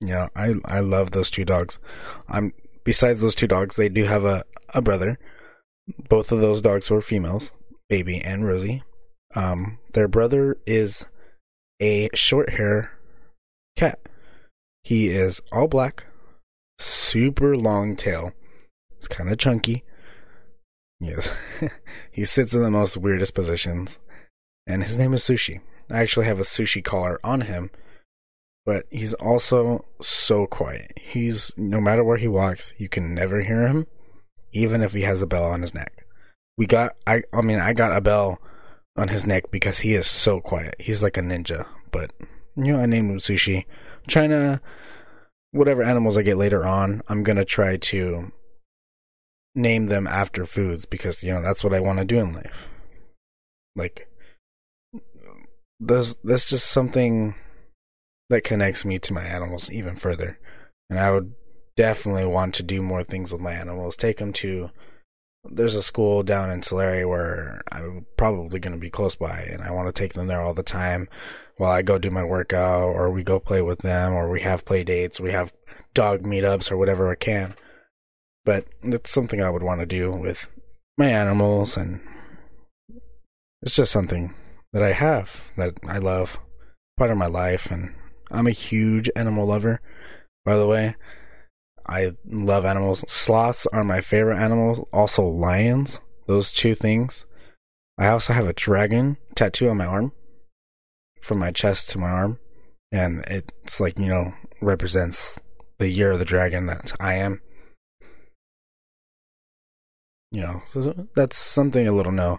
yeah, 0.00 0.28
I 0.34 0.54
I 0.64 0.80
love 0.80 1.10
those 1.10 1.30
two 1.30 1.44
dogs. 1.44 1.78
I'm 2.28 2.52
besides 2.84 3.20
those 3.20 3.34
two 3.34 3.46
dogs, 3.46 3.76
they 3.76 3.88
do 3.88 4.04
have 4.04 4.24
a 4.24 4.44
a 4.74 4.80
brother. 4.80 5.18
Both 6.08 6.32
of 6.32 6.40
those 6.40 6.62
dogs 6.62 6.90
were 6.90 7.02
females, 7.02 7.50
Baby 7.88 8.20
and 8.20 8.46
Rosie. 8.46 8.82
Um, 9.34 9.78
their 9.92 10.08
brother 10.08 10.56
is 10.66 11.04
a 11.80 12.08
short 12.14 12.50
hair 12.50 12.92
cat. 13.76 13.98
He 14.82 15.08
is 15.08 15.40
all 15.52 15.68
black, 15.68 16.04
super 16.78 17.56
long 17.56 17.96
tail. 17.96 18.32
It's 18.96 19.08
kind 19.08 19.30
of 19.30 19.38
chunky. 19.38 19.84
Yes, 21.00 21.30
he 22.10 22.24
sits 22.24 22.54
in 22.54 22.62
the 22.62 22.70
most 22.70 22.96
weirdest 22.96 23.34
positions, 23.34 23.98
and 24.66 24.82
his 24.82 24.96
name 24.96 25.12
is 25.14 25.22
Sushi. 25.22 25.60
I 25.90 26.00
actually 26.00 26.26
have 26.26 26.38
a 26.38 26.44
sushi 26.44 26.84
collar 26.84 27.18
on 27.24 27.42
him 27.42 27.70
but 28.66 28.84
he's 28.90 29.14
also 29.14 29.84
so 30.00 30.46
quiet. 30.46 30.92
He's 31.00 31.52
no 31.56 31.80
matter 31.80 32.04
where 32.04 32.18
he 32.18 32.28
walks, 32.28 32.72
you 32.78 32.88
can 32.88 33.14
never 33.14 33.40
hear 33.40 33.66
him, 33.66 33.86
even 34.52 34.82
if 34.82 34.92
he 34.92 35.02
has 35.02 35.22
a 35.22 35.26
bell 35.26 35.44
on 35.44 35.62
his 35.62 35.74
neck. 35.74 36.06
We 36.56 36.66
got 36.66 36.96
I 37.06 37.22
I 37.32 37.42
mean 37.42 37.58
I 37.58 37.72
got 37.72 37.96
a 37.96 38.00
bell 38.00 38.40
on 38.96 39.08
his 39.08 39.26
neck 39.26 39.50
because 39.50 39.78
he 39.78 39.94
is 39.94 40.06
so 40.06 40.40
quiet. 40.40 40.76
He's 40.78 41.02
like 41.02 41.16
a 41.16 41.22
ninja. 41.22 41.66
But 41.90 42.12
you 42.56 42.72
know, 42.72 42.80
I 42.80 42.86
named 42.86 43.10
him 43.10 43.18
Sushi. 43.18 43.64
Trying 44.06 44.30
to 44.30 44.60
whatever 45.52 45.82
animals 45.82 46.18
I 46.18 46.22
get 46.22 46.36
later 46.36 46.64
on, 46.64 47.02
I'm 47.08 47.22
gonna 47.22 47.44
try 47.44 47.76
to 47.76 48.32
name 49.54 49.86
them 49.86 50.06
after 50.06 50.46
foods 50.46 50.86
because 50.86 51.22
you 51.22 51.32
know 51.32 51.42
that's 51.42 51.64
what 51.64 51.74
I 51.74 51.80
want 51.80 51.98
to 51.98 52.04
do 52.04 52.18
in 52.18 52.32
life. 52.32 52.68
Like, 53.76 54.08
there's 55.78 56.16
that's 56.24 56.44
just 56.44 56.70
something 56.70 57.34
that 58.30 58.44
connects 58.44 58.84
me 58.84 58.98
to 59.00 59.12
my 59.12 59.22
animals 59.22 59.70
even 59.70 59.96
further. 59.96 60.38
And 60.88 60.98
I 60.98 61.10
would 61.10 61.34
definitely 61.76 62.26
want 62.26 62.54
to 62.54 62.62
do 62.62 62.80
more 62.80 63.04
things 63.04 63.32
with 63.32 63.40
my 63.40 63.52
animals. 63.52 63.96
Take 63.96 64.18
them 64.18 64.32
to 64.34 64.70
there's 65.44 65.74
a 65.74 65.82
school 65.82 66.22
down 66.22 66.50
in 66.50 66.60
Tulare 66.60 67.08
where 67.08 67.62
I'm 67.72 68.06
probably 68.16 68.60
going 68.60 68.74
to 68.74 68.80
be 68.80 68.90
close 68.90 69.16
by, 69.16 69.40
and 69.50 69.62
I 69.62 69.70
want 69.70 69.88
to 69.88 69.98
take 69.98 70.12
them 70.12 70.26
there 70.26 70.40
all 70.40 70.54
the 70.54 70.62
time 70.62 71.08
while 71.56 71.70
I 71.70 71.82
go 71.82 71.98
do 71.98 72.10
my 72.10 72.24
workout, 72.24 72.82
or 72.82 73.10
we 73.10 73.22
go 73.22 73.40
play 73.40 73.62
with 73.62 73.80
them, 73.80 74.12
or 74.12 74.30
we 74.30 74.40
have 74.42 74.64
play 74.64 74.84
dates, 74.84 75.20
we 75.20 75.32
have 75.32 75.52
dog 75.94 76.22
meetups, 76.22 76.70
or 76.70 76.76
whatever 76.76 77.10
I 77.10 77.14
can. 77.14 77.54
But 78.44 78.66
it's 78.82 79.10
something 79.10 79.42
I 79.42 79.50
would 79.50 79.62
want 79.62 79.80
to 79.80 79.86
do 79.86 80.10
with 80.10 80.48
my 80.98 81.08
animals, 81.08 81.76
and 81.76 82.00
it's 83.62 83.74
just 83.74 83.92
something 83.92 84.34
that 84.72 84.82
I 84.82 84.92
have 84.92 85.42
that 85.56 85.74
I 85.86 85.98
love, 85.98 86.38
part 86.96 87.10
of 87.10 87.18
my 87.18 87.26
life, 87.26 87.70
and 87.70 87.94
I'm 88.30 88.46
a 88.46 88.52
huge 88.52 89.10
animal 89.16 89.46
lover, 89.46 89.80
by 90.44 90.56
the 90.56 90.66
way. 90.66 90.96
I 91.86 92.12
love 92.24 92.64
animals. 92.64 93.04
Sloths 93.08 93.66
are 93.72 93.82
my 93.82 94.00
favorite 94.00 94.38
animals. 94.38 94.86
Also, 94.92 95.26
lions. 95.26 96.00
Those 96.26 96.52
two 96.52 96.76
things. 96.76 97.26
I 97.98 98.08
also 98.08 98.32
have 98.32 98.46
a 98.46 98.52
dragon 98.52 99.18
tattoo 99.34 99.68
on 99.68 99.76
my 99.76 99.84
arm, 99.84 100.12
from 101.20 101.38
my 101.38 101.50
chest 101.50 101.90
to 101.90 101.98
my 101.98 102.08
arm, 102.08 102.38
and 102.90 103.24
it's 103.26 103.78
like 103.80 103.98
you 103.98 104.06
know 104.06 104.32
represents 104.62 105.38
the 105.78 105.90
year 105.90 106.12
of 106.12 106.18
the 106.18 106.24
dragon 106.24 106.66
that 106.66 106.92
I 107.00 107.14
am. 107.14 107.42
You 110.32 110.42
know, 110.42 110.62
so 110.66 111.08
that's 111.14 111.36
something 111.36 111.88
a 111.88 111.92
little 111.92 112.12
know, 112.12 112.38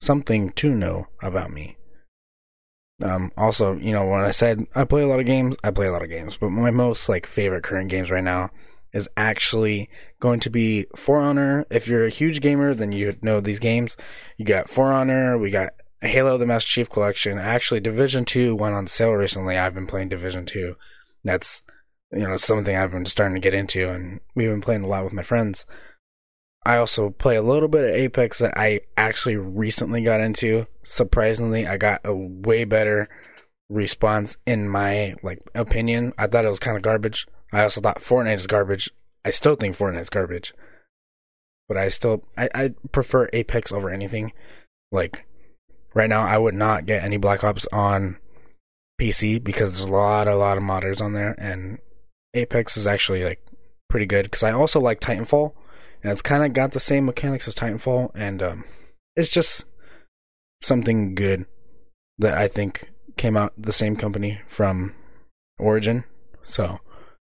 something 0.00 0.50
to 0.52 0.74
know 0.74 1.06
about 1.22 1.52
me. 1.52 1.76
Um, 3.02 3.32
also, 3.36 3.74
you 3.74 3.92
know, 3.92 4.06
when 4.06 4.24
I 4.24 4.32
said 4.32 4.66
I 4.74 4.84
play 4.84 5.02
a 5.02 5.06
lot 5.06 5.20
of 5.20 5.26
games, 5.26 5.56
I 5.62 5.70
play 5.70 5.86
a 5.86 5.92
lot 5.92 6.02
of 6.02 6.08
games, 6.08 6.36
but 6.36 6.50
my 6.50 6.70
most 6.70 7.08
like 7.08 7.26
favorite 7.26 7.62
current 7.62 7.90
games 7.90 8.10
right 8.10 8.24
now 8.24 8.50
is 8.92 9.08
actually 9.16 9.88
going 10.20 10.40
to 10.40 10.50
be 10.50 10.86
For 10.96 11.16
Honor. 11.16 11.64
If 11.70 11.86
you're 11.86 12.06
a 12.06 12.10
huge 12.10 12.40
gamer, 12.40 12.74
then 12.74 12.92
you 12.92 13.16
know 13.22 13.40
these 13.40 13.58
games. 13.60 13.96
You 14.36 14.44
got 14.44 14.70
For 14.70 14.92
Honor, 14.92 15.38
we 15.38 15.50
got 15.50 15.70
Halo: 16.00 16.38
The 16.38 16.46
Master 16.46 16.68
Chief 16.68 16.90
Collection. 16.90 17.38
Actually, 17.38 17.80
Division 17.80 18.24
Two 18.24 18.56
went 18.56 18.74
on 18.74 18.86
sale 18.86 19.12
recently. 19.12 19.56
I've 19.56 19.74
been 19.74 19.86
playing 19.86 20.08
Division 20.08 20.46
Two. 20.46 20.74
That's 21.22 21.62
you 22.12 22.26
know 22.26 22.36
something 22.36 22.74
I've 22.74 22.90
been 22.90 23.04
starting 23.04 23.34
to 23.34 23.40
get 23.40 23.54
into, 23.54 23.88
and 23.88 24.20
we've 24.34 24.50
been 24.50 24.60
playing 24.60 24.82
a 24.82 24.88
lot 24.88 25.04
with 25.04 25.12
my 25.12 25.22
friends. 25.22 25.66
I 26.68 26.76
also 26.76 27.08
play 27.08 27.36
a 27.36 27.42
little 27.42 27.66
bit 27.66 27.88
of 27.88 27.94
Apex 27.94 28.40
that 28.40 28.58
I 28.58 28.82
actually 28.94 29.36
recently 29.36 30.02
got 30.02 30.20
into. 30.20 30.66
Surprisingly, 30.82 31.66
I 31.66 31.78
got 31.78 32.02
a 32.04 32.14
way 32.14 32.64
better 32.64 33.08
response 33.70 34.36
in 34.44 34.68
my 34.68 35.14
like 35.22 35.40
opinion. 35.54 36.12
I 36.18 36.26
thought 36.26 36.44
it 36.44 36.50
was 36.50 36.58
kind 36.58 36.76
of 36.76 36.82
garbage. 36.82 37.26
I 37.54 37.62
also 37.62 37.80
thought 37.80 38.02
Fortnite 38.02 38.36
is 38.36 38.46
garbage. 38.46 38.90
I 39.24 39.30
still 39.30 39.56
think 39.56 39.78
Fortnite 39.78 40.02
is 40.02 40.10
garbage. 40.10 40.52
But 41.68 41.78
I 41.78 41.88
still 41.88 42.22
I, 42.36 42.50
I 42.54 42.74
prefer 42.92 43.30
Apex 43.32 43.72
over 43.72 43.88
anything. 43.88 44.34
Like 44.92 45.24
right 45.94 46.10
now 46.10 46.20
I 46.20 46.36
would 46.36 46.54
not 46.54 46.84
get 46.84 47.02
any 47.02 47.16
Black 47.16 47.44
Ops 47.44 47.66
on 47.72 48.18
PC 49.00 49.42
because 49.42 49.78
there's 49.78 49.88
a 49.88 49.92
lot 49.94 50.28
a 50.28 50.36
lot 50.36 50.58
of 50.58 50.64
modders 50.64 51.00
on 51.00 51.14
there 51.14 51.34
and 51.38 51.78
Apex 52.34 52.76
is 52.76 52.86
actually 52.86 53.24
like 53.24 53.42
pretty 53.88 54.04
good 54.04 54.24
because 54.24 54.42
I 54.42 54.52
also 54.52 54.80
like 54.80 55.00
Titanfall 55.00 55.54
and 56.02 56.12
it's 56.12 56.22
kind 56.22 56.44
of 56.44 56.52
got 56.52 56.72
the 56.72 56.80
same 56.80 57.06
mechanics 57.06 57.48
as 57.48 57.54
Titanfall 57.54 58.10
and 58.14 58.42
um, 58.42 58.64
it's 59.16 59.30
just 59.30 59.64
something 60.62 61.14
good 61.14 61.46
that 62.18 62.36
I 62.36 62.48
think 62.48 62.90
came 63.16 63.36
out 63.36 63.52
the 63.56 63.72
same 63.72 63.96
company 63.96 64.40
from 64.46 64.94
Origin. 65.58 66.04
So 66.44 66.78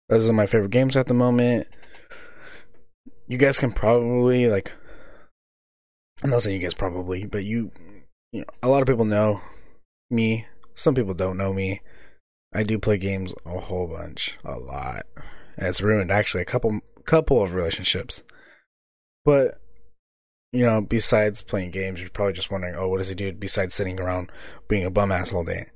those 0.09 0.29
are 0.29 0.33
my 0.33 0.47
favorite 0.47 0.71
games 0.71 0.97
at 0.97 1.07
the 1.09 1.15
moment. 1.15 1.67
You 3.27 3.39
guys 3.39 3.59
can 3.59 3.73
probably 3.73 4.49
like 4.49 4.73
I'm 6.23 6.31
not 6.31 6.43
saying 6.43 6.61
you 6.61 6.65
guys 6.65 6.75
probably, 6.75 7.27
but 7.27 7.45
you 7.45 7.73
you 8.33 8.41
know, 8.41 8.47
a 8.63 8.69
lot 8.69 8.83
of 8.83 8.89
people 8.89 9.05
know 9.05 9.41
me. 10.11 10.47
Some 10.75 10.95
people 10.95 11.15
don't 11.15 11.37
know 11.37 11.53
me. 11.53 11.83
I 12.55 12.63
do 12.63 12.79
play 12.79 12.99
games 12.99 13.35
a 13.45 13.59
whole 13.59 13.89
bunch, 13.89 14.37
a 14.45 14.59
lot. 14.59 15.05
And 15.57 15.69
it's 15.69 15.81
ruined 15.81 16.11
actually 16.11 16.43
a 16.43 16.47
couple 16.47 16.81
couple 17.05 17.43
of 17.43 17.55
relationships. 17.55 18.23
But 19.25 19.61
you 20.53 20.65
know, 20.67 20.83
besides 20.83 21.43
playing 21.43 21.71
games, 21.71 22.01
you're 22.01 22.11
probably 22.11 22.35
just 22.35 22.51
wondering, 22.51 22.75
oh, 22.77 22.89
what 22.89 22.99
does 22.99 23.09
he 23.09 23.15
do 23.15 23.33
besides 23.33 23.75
sitting 23.75 23.99
around 23.99 24.31
being 24.69 24.85
a 24.85 24.91
bum 24.91 25.11
ass 25.11 25.33
all 25.33 25.45
day? 25.45 25.67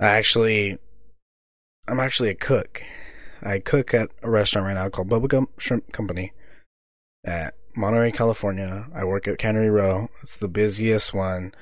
I 0.00 0.06
actually, 0.06 0.78
I'm 1.86 2.00
actually 2.00 2.30
a 2.30 2.34
cook. 2.34 2.82
I 3.42 3.58
cook 3.58 3.92
at 3.92 4.10
a 4.22 4.30
restaurant 4.30 4.66
right 4.66 4.74
now 4.74 4.88
called 4.88 5.08
Bubba 5.08 5.28
Gump 5.28 5.60
Shrimp 5.60 5.92
Company 5.92 6.32
at 7.24 7.54
Monterey, 7.76 8.10
California. 8.10 8.86
I 8.94 9.04
work 9.04 9.28
at 9.28 9.38
Cannery 9.38 9.70
Row. 9.70 10.08
It's 10.22 10.38
the 10.38 10.48
busiest 10.48 11.12
one. 11.12 11.54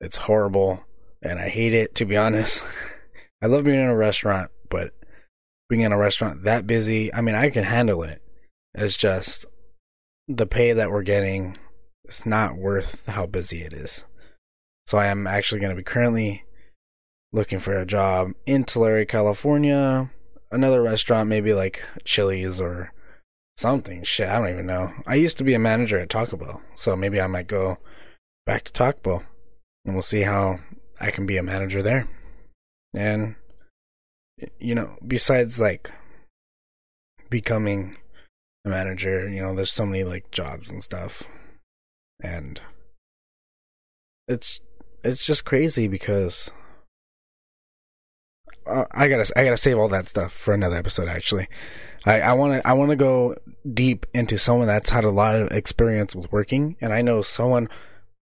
It's 0.00 0.16
horrible, 0.16 0.84
and 1.22 1.38
I 1.38 1.48
hate 1.48 1.72
it, 1.72 1.94
to 1.96 2.04
be 2.04 2.16
honest. 2.16 2.62
I 3.42 3.46
love 3.46 3.64
being 3.64 3.80
in 3.80 3.86
a 3.86 3.96
restaurant, 3.96 4.50
but 4.68 4.92
being 5.68 5.82
in 5.82 5.92
a 5.92 5.98
restaurant 5.98 6.44
that 6.44 6.66
busy, 6.66 7.12
I 7.12 7.22
mean, 7.22 7.34
I 7.34 7.50
can 7.50 7.64
handle 7.64 8.02
it. 8.02 8.22
It's 8.74 8.96
just 8.96 9.46
the 10.28 10.46
pay 10.46 10.72
that 10.72 10.90
we're 10.90 11.02
getting 11.02 11.56
is 12.06 12.26
not 12.26 12.56
worth 12.56 13.06
how 13.06 13.26
busy 13.26 13.62
it 13.62 13.72
is. 13.72 14.04
So 14.86 14.98
I 14.98 15.06
am 15.06 15.26
actually 15.26 15.60
going 15.60 15.70
to 15.70 15.76
be 15.76 15.82
currently 15.82 16.44
looking 17.32 17.58
for 17.58 17.74
a 17.74 17.86
job 17.86 18.32
in 18.46 18.64
Tulare, 18.64 19.04
California. 19.04 20.10
Another 20.50 20.82
restaurant, 20.82 21.28
maybe 21.28 21.52
like 21.52 21.82
Chili's 22.04 22.60
or 22.60 22.92
something. 23.56 24.02
Shit, 24.04 24.28
I 24.28 24.38
don't 24.38 24.50
even 24.50 24.66
know. 24.66 24.92
I 25.06 25.16
used 25.16 25.38
to 25.38 25.44
be 25.44 25.54
a 25.54 25.58
manager 25.58 25.98
at 25.98 26.08
Taco 26.08 26.36
Bell, 26.36 26.62
so 26.74 26.94
maybe 26.94 27.20
I 27.20 27.26
might 27.26 27.48
go 27.48 27.78
back 28.44 28.64
to 28.64 28.72
Taco 28.72 28.98
Bell 29.02 29.24
and 29.84 29.94
we'll 29.94 30.02
see 30.02 30.22
how 30.22 30.58
I 31.00 31.10
can 31.10 31.26
be 31.26 31.36
a 31.36 31.42
manager 31.42 31.82
there. 31.82 32.08
And, 32.94 33.34
you 34.58 34.74
know, 34.74 34.96
besides 35.06 35.60
like 35.60 35.90
becoming 37.28 37.96
a 38.66 38.68
manager, 38.68 39.28
you 39.28 39.40
know, 39.40 39.54
there's 39.54 39.72
so 39.72 39.86
many 39.86 40.04
like 40.04 40.30
jobs 40.30 40.70
and 40.70 40.82
stuff. 40.82 41.22
And 42.22 42.60
it's 44.28 44.60
it's 45.04 45.24
just 45.24 45.44
crazy 45.44 45.88
because 45.88 46.50
uh, 48.66 48.84
I 48.90 49.08
gotta 49.08 49.30
I 49.36 49.44
gotta 49.44 49.56
save 49.56 49.78
all 49.78 49.88
that 49.88 50.08
stuff 50.08 50.32
for 50.32 50.52
another 50.52 50.76
episode. 50.76 51.08
Actually, 51.08 51.48
I 52.04 52.20
I 52.20 52.32
want 52.32 52.54
to 52.54 52.66
I 52.66 52.72
want 52.72 52.90
to 52.90 52.96
go 52.96 53.34
deep 53.72 54.06
into 54.14 54.38
someone 54.38 54.66
that's 54.66 54.90
had 54.90 55.04
a 55.04 55.10
lot 55.10 55.36
of 55.36 55.50
experience 55.52 56.14
with 56.14 56.32
working, 56.32 56.76
and 56.80 56.92
I 56.92 57.02
know 57.02 57.22
someone 57.22 57.68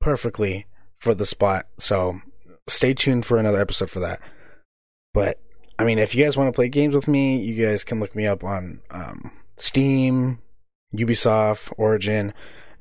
perfectly 0.00 0.66
for 0.98 1.14
the 1.14 1.26
spot. 1.26 1.66
So 1.78 2.20
stay 2.68 2.94
tuned 2.94 3.24
for 3.24 3.38
another 3.38 3.60
episode 3.60 3.90
for 3.90 4.00
that. 4.00 4.20
But 5.14 5.38
I 5.78 5.84
mean, 5.84 5.98
if 5.98 6.14
you 6.14 6.24
guys 6.24 6.36
want 6.36 6.48
to 6.48 6.56
play 6.56 6.68
games 6.68 6.94
with 6.94 7.08
me, 7.08 7.38
you 7.38 7.64
guys 7.64 7.84
can 7.84 8.00
look 8.00 8.14
me 8.14 8.26
up 8.26 8.44
on 8.44 8.80
um, 8.90 9.30
Steam, 9.56 10.38
Ubisoft, 10.94 11.72
Origin, 11.76 12.32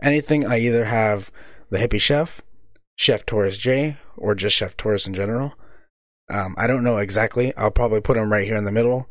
anything. 0.01 0.45
I 0.45 0.59
either 0.59 0.85
have 0.85 1.31
the 1.69 1.77
Hippie 1.77 2.01
Chef, 2.01 2.41
Chef 2.95 3.25
Torres 3.25 3.57
J, 3.57 3.97
or 4.17 4.35
just 4.35 4.55
Chef 4.55 4.77
Torres 4.77 5.07
in 5.07 5.13
general. 5.13 5.53
Um, 6.29 6.55
I 6.57 6.67
don't 6.67 6.83
know 6.83 6.97
exactly. 6.97 7.55
I'll 7.55 7.71
probably 7.71 8.01
put 8.01 8.15
them 8.15 8.31
right 8.31 8.45
here 8.45 8.57
in 8.57 8.63
the 8.63 8.71
middle 8.71 9.07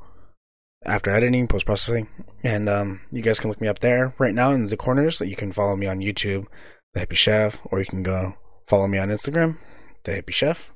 after 0.84 1.10
editing, 1.10 1.46
post 1.46 1.66
processing, 1.66 2.08
and 2.42 2.68
um, 2.68 3.00
you 3.10 3.22
guys 3.22 3.38
can 3.38 3.50
look 3.50 3.60
me 3.60 3.68
up 3.68 3.78
there 3.78 4.14
right 4.18 4.34
now 4.34 4.50
in 4.50 4.66
the 4.66 4.76
corners. 4.76 5.18
That 5.18 5.28
you 5.28 5.36
can 5.36 5.52
follow 5.52 5.76
me 5.76 5.86
on 5.86 6.00
YouTube, 6.00 6.46
the 6.94 7.06
Hippie 7.06 7.16
Chef, 7.16 7.60
or 7.66 7.78
you 7.78 7.86
can 7.86 8.02
go 8.02 8.34
follow 8.66 8.88
me 8.88 8.98
on 8.98 9.08
Instagram, 9.08 9.58
the 10.04 10.12
Hippie 10.12 10.32
Chef. 10.32 10.72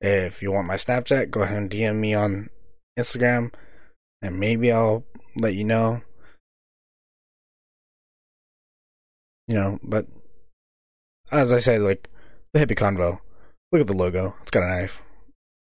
If 0.00 0.42
you 0.42 0.52
want 0.52 0.66
my 0.66 0.76
Snapchat, 0.76 1.30
go 1.30 1.42
ahead 1.42 1.58
and 1.58 1.70
DM 1.70 1.96
me 1.96 2.14
on 2.14 2.50
Instagram, 2.98 3.52
and 4.22 4.38
maybe 4.38 4.72
I'll 4.72 5.04
let 5.36 5.54
you 5.54 5.64
know. 5.64 6.02
You 9.46 9.54
know, 9.56 9.78
but 9.82 10.06
as 11.30 11.52
I 11.52 11.58
said, 11.58 11.80
like 11.80 12.08
the 12.52 12.60
Hippie 12.60 12.78
Convo, 12.78 13.20
look 13.72 13.80
at 13.80 13.86
the 13.86 13.92
logo. 13.92 14.34
It's 14.42 14.50
got 14.50 14.62
a 14.62 14.66
knife 14.66 15.00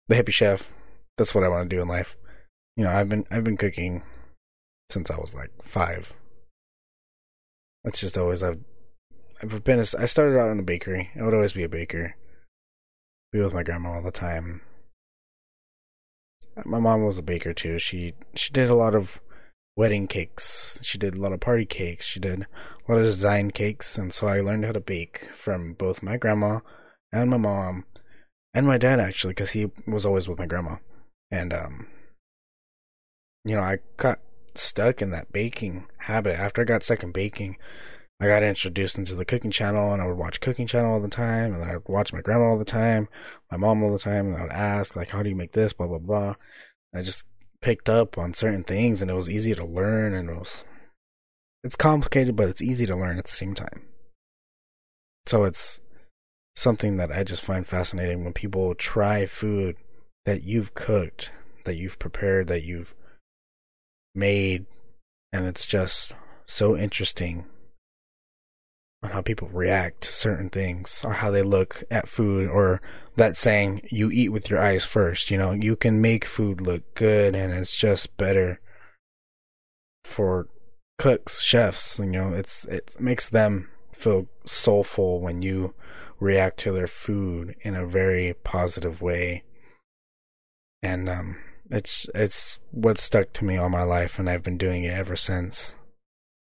the 0.08 0.16
hippie 0.16 0.32
chef. 0.32 0.68
That's 1.16 1.34
what 1.34 1.44
I 1.44 1.48
want 1.48 1.68
to 1.68 1.76
do 1.76 1.82
in 1.82 1.88
life. 1.88 2.16
You 2.76 2.84
know, 2.84 2.90
I've 2.90 3.08
been 3.08 3.24
I've 3.30 3.44
been 3.44 3.56
cooking 3.56 4.02
since 4.90 5.10
I 5.10 5.16
was 5.16 5.34
like 5.34 5.50
five. 5.62 6.12
That's 7.84 8.00
just 8.00 8.18
always 8.18 8.42
I've 8.42 8.60
I've 9.42 9.64
been. 9.64 9.78
A, 9.78 9.86
I 9.98 10.06
started 10.06 10.38
out 10.38 10.50
in 10.50 10.56
the 10.56 10.62
bakery. 10.62 11.10
I 11.18 11.22
would 11.22 11.34
always 11.34 11.52
be 11.52 11.64
a 11.64 11.68
baker. 11.68 12.16
Be 13.32 13.40
with 13.40 13.54
my 13.54 13.62
grandma 13.62 13.94
all 13.94 14.02
the 14.02 14.10
time. 14.10 14.62
My 16.64 16.78
mom 16.78 17.04
was 17.04 17.18
a 17.18 17.22
baker 17.22 17.52
too. 17.52 17.78
She 17.78 18.14
she 18.34 18.52
did 18.52 18.70
a 18.70 18.74
lot 18.74 18.94
of 18.94 19.20
wedding 19.76 20.06
cakes. 20.06 20.78
She 20.82 20.98
did 20.98 21.16
a 21.16 21.20
lot 21.20 21.32
of 21.32 21.40
party 21.40 21.66
cakes. 21.66 22.04
She 22.04 22.20
did 22.20 22.42
a 22.42 22.92
lot 22.92 22.98
of 22.98 23.04
design 23.04 23.50
cakes, 23.50 23.98
and 23.98 24.12
so 24.12 24.28
I 24.28 24.40
learned 24.40 24.64
how 24.64 24.72
to 24.72 24.80
bake 24.80 25.28
from 25.34 25.74
both 25.74 26.02
my 26.02 26.16
grandma 26.16 26.60
and 27.12 27.30
my 27.30 27.36
mom 27.36 27.84
and 28.52 28.66
my 28.66 28.78
dad 28.78 29.00
actually, 29.00 29.32
because 29.32 29.50
he 29.50 29.70
was 29.86 30.04
always 30.04 30.28
with 30.28 30.38
my 30.38 30.46
grandma, 30.46 30.76
and 31.30 31.52
um, 31.52 31.88
you 33.44 33.56
know, 33.56 33.62
I 33.62 33.78
got 33.96 34.20
stuck 34.54 35.02
in 35.02 35.10
that 35.10 35.32
baking 35.32 35.86
habit. 35.98 36.38
After 36.38 36.62
I 36.62 36.64
got 36.64 36.82
stuck 36.84 37.02
in 37.02 37.12
baking, 37.12 37.56
I 38.20 38.26
got 38.26 38.42
introduced 38.44 38.96
into 38.96 39.16
the 39.16 39.24
cooking 39.24 39.50
channel, 39.50 39.92
and 39.92 40.00
I 40.00 40.06
would 40.06 40.16
watch 40.16 40.40
cooking 40.40 40.68
channel 40.68 40.92
all 40.94 41.00
the 41.00 41.08
time, 41.08 41.52
and 41.52 41.64
I 41.64 41.74
would 41.74 41.88
watch 41.88 42.12
my 42.12 42.20
grandma 42.20 42.44
all 42.46 42.58
the 42.58 42.64
time, 42.64 43.08
my 43.50 43.56
mom 43.56 43.82
all 43.82 43.92
the 43.92 43.98
time, 43.98 44.28
and 44.28 44.36
I 44.36 44.42
would 44.42 44.52
ask 44.52 44.94
like, 44.96 45.08
"How 45.10 45.22
do 45.22 45.28
you 45.28 45.36
make 45.36 45.52
this?" 45.52 45.72
Blah 45.72 45.88
blah 45.88 45.98
blah. 45.98 46.34
I 46.94 47.02
just 47.02 47.26
picked 47.64 47.88
up 47.88 48.18
on 48.18 48.34
certain 48.34 48.62
things, 48.62 49.00
and 49.00 49.10
it 49.10 49.14
was 49.14 49.30
easy 49.30 49.54
to 49.54 49.64
learn, 49.64 50.12
and 50.12 50.28
it 50.28 50.36
was 50.36 50.64
it's 51.64 51.76
complicated, 51.76 52.36
but 52.36 52.48
it's 52.48 52.60
easy 52.60 52.84
to 52.84 52.94
learn 52.94 53.18
at 53.18 53.24
the 53.24 53.30
same 53.30 53.54
time. 53.54 53.86
So 55.24 55.44
it's 55.44 55.80
something 56.54 56.98
that 56.98 57.10
I 57.10 57.24
just 57.24 57.42
find 57.42 57.66
fascinating 57.66 58.22
when 58.22 58.34
people 58.34 58.74
try 58.74 59.24
food 59.24 59.76
that 60.26 60.42
you've 60.42 60.74
cooked, 60.74 61.32
that 61.64 61.76
you've 61.76 61.98
prepared, 61.98 62.48
that 62.48 62.64
you've 62.64 62.94
made, 64.14 64.66
and 65.32 65.46
it's 65.46 65.64
just 65.64 66.12
so 66.46 66.76
interesting 66.76 67.46
on 69.04 69.10
how 69.10 69.22
people 69.22 69.48
react 69.52 70.00
to 70.00 70.12
certain 70.12 70.50
things 70.50 71.04
or 71.04 71.12
how 71.12 71.30
they 71.30 71.42
look 71.42 71.84
at 71.90 72.08
food 72.08 72.48
or 72.48 72.80
that 73.16 73.36
saying 73.36 73.80
you 73.90 74.10
eat 74.10 74.30
with 74.30 74.50
your 74.50 74.60
eyes 74.60 74.84
first 74.84 75.30
you 75.30 75.38
know 75.38 75.52
you 75.52 75.76
can 75.76 76.00
make 76.00 76.24
food 76.24 76.60
look 76.60 76.82
good 76.94 77.34
and 77.34 77.52
it's 77.52 77.76
just 77.76 78.16
better 78.16 78.60
for 80.04 80.48
cooks 80.98 81.40
chefs 81.40 81.98
you 81.98 82.06
know 82.06 82.32
it's 82.32 82.64
it 82.64 82.96
makes 82.98 83.28
them 83.28 83.68
feel 83.92 84.26
soulful 84.44 85.20
when 85.20 85.42
you 85.42 85.74
react 86.20 86.58
to 86.60 86.72
their 86.72 86.86
food 86.86 87.54
in 87.60 87.74
a 87.74 87.86
very 87.86 88.34
positive 88.44 89.00
way. 89.00 89.44
And 90.82 91.08
um, 91.08 91.36
it's 91.70 92.06
it's 92.14 92.58
what 92.70 92.98
stuck 92.98 93.32
to 93.34 93.44
me 93.44 93.56
all 93.56 93.68
my 93.68 93.82
life, 93.82 94.18
and 94.18 94.28
I've 94.28 94.42
been 94.42 94.58
doing 94.58 94.84
it 94.84 94.92
ever 94.92 95.16
since. 95.16 95.74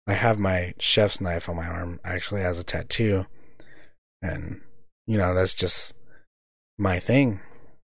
I 0.07 0.13
have 0.13 0.37
my 0.37 0.73
chef's 0.79 1.19
knife 1.19 1.49
on 1.49 1.55
my 1.55 1.65
arm 1.65 1.99
actually 2.03 2.41
as 2.41 2.59
a 2.59 2.63
tattoo, 2.63 3.25
and 4.21 4.61
you 5.07 5.17
know 5.17 5.33
that's 5.33 5.53
just 5.53 5.93
my 6.77 6.99
thing, 6.99 7.39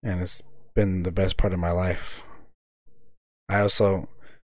and 0.02 0.20
it's 0.20 0.42
been 0.74 1.02
the 1.02 1.12
best 1.12 1.36
part 1.36 1.52
of 1.52 1.58
my 1.58 1.70
life. 1.70 2.22
I 3.48 3.60
also, 3.60 4.08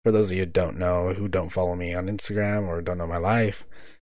for 0.04 0.12
those 0.12 0.30
of 0.30 0.36
you 0.36 0.44
who 0.44 0.50
don't 0.50 0.78
know, 0.78 1.14
who 1.14 1.28
don't 1.28 1.50
follow 1.50 1.74
me 1.74 1.94
on 1.94 2.08
Instagram 2.08 2.66
or 2.66 2.82
don't 2.82 2.98
know 2.98 3.06
my 3.06 3.18
life, 3.18 3.64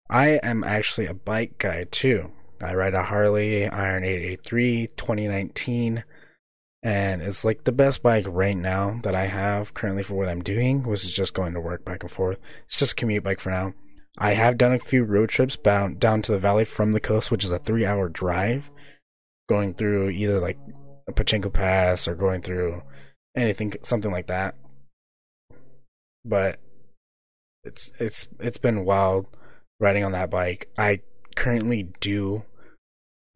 I 0.09 0.39
am 0.43 0.63
actually 0.63 1.07
a 1.07 1.13
bike 1.13 1.57
guy 1.57 1.85
too. 1.89 2.31
I 2.59 2.73
ride 2.73 2.95
a 2.95 3.03
Harley 3.03 3.67
Iron 3.67 4.03
883 4.03 4.87
2019 4.97 6.03
and 6.87 7.21
it's 7.21 7.43
like 7.43 7.65
the 7.65 7.73
best 7.73 8.01
bike 8.01 8.25
right 8.29 8.55
now 8.55 8.97
that 9.03 9.13
I 9.13 9.25
have 9.25 9.73
currently 9.73 10.03
for 10.03 10.13
what 10.13 10.29
I'm 10.29 10.41
doing, 10.41 10.83
which 10.83 11.03
is 11.03 11.11
just 11.11 11.33
going 11.33 11.53
to 11.53 11.59
work 11.59 11.83
back 11.83 12.01
and 12.01 12.09
forth. 12.09 12.39
It's 12.65 12.77
just 12.77 12.93
a 12.93 12.95
commute 12.95 13.25
bike 13.25 13.41
for 13.41 13.49
now. 13.49 13.73
I 14.17 14.31
have 14.31 14.57
done 14.57 14.71
a 14.71 14.79
few 14.79 15.03
road 15.03 15.27
trips 15.27 15.57
down 15.57 15.97
to 15.97 16.31
the 16.31 16.39
valley 16.39 16.63
from 16.63 16.93
the 16.93 17.01
coast, 17.01 17.29
which 17.29 17.43
is 17.43 17.51
a 17.51 17.59
three 17.59 17.85
hour 17.85 18.07
drive, 18.07 18.71
going 19.49 19.73
through 19.73 20.11
either 20.11 20.39
like 20.39 20.57
a 21.09 21.11
Pacheco 21.11 21.49
Pass 21.49 22.07
or 22.07 22.15
going 22.15 22.41
through 22.41 22.81
anything, 23.35 23.73
something 23.83 24.11
like 24.11 24.27
that. 24.27 24.55
But 26.23 26.61
it's 27.65 27.91
it's 27.99 28.29
it's 28.39 28.59
been 28.59 28.85
wild 28.85 29.25
riding 29.81 30.05
on 30.05 30.13
that 30.13 30.31
bike. 30.31 30.69
I 30.77 31.01
currently 31.35 31.91
do 31.99 32.45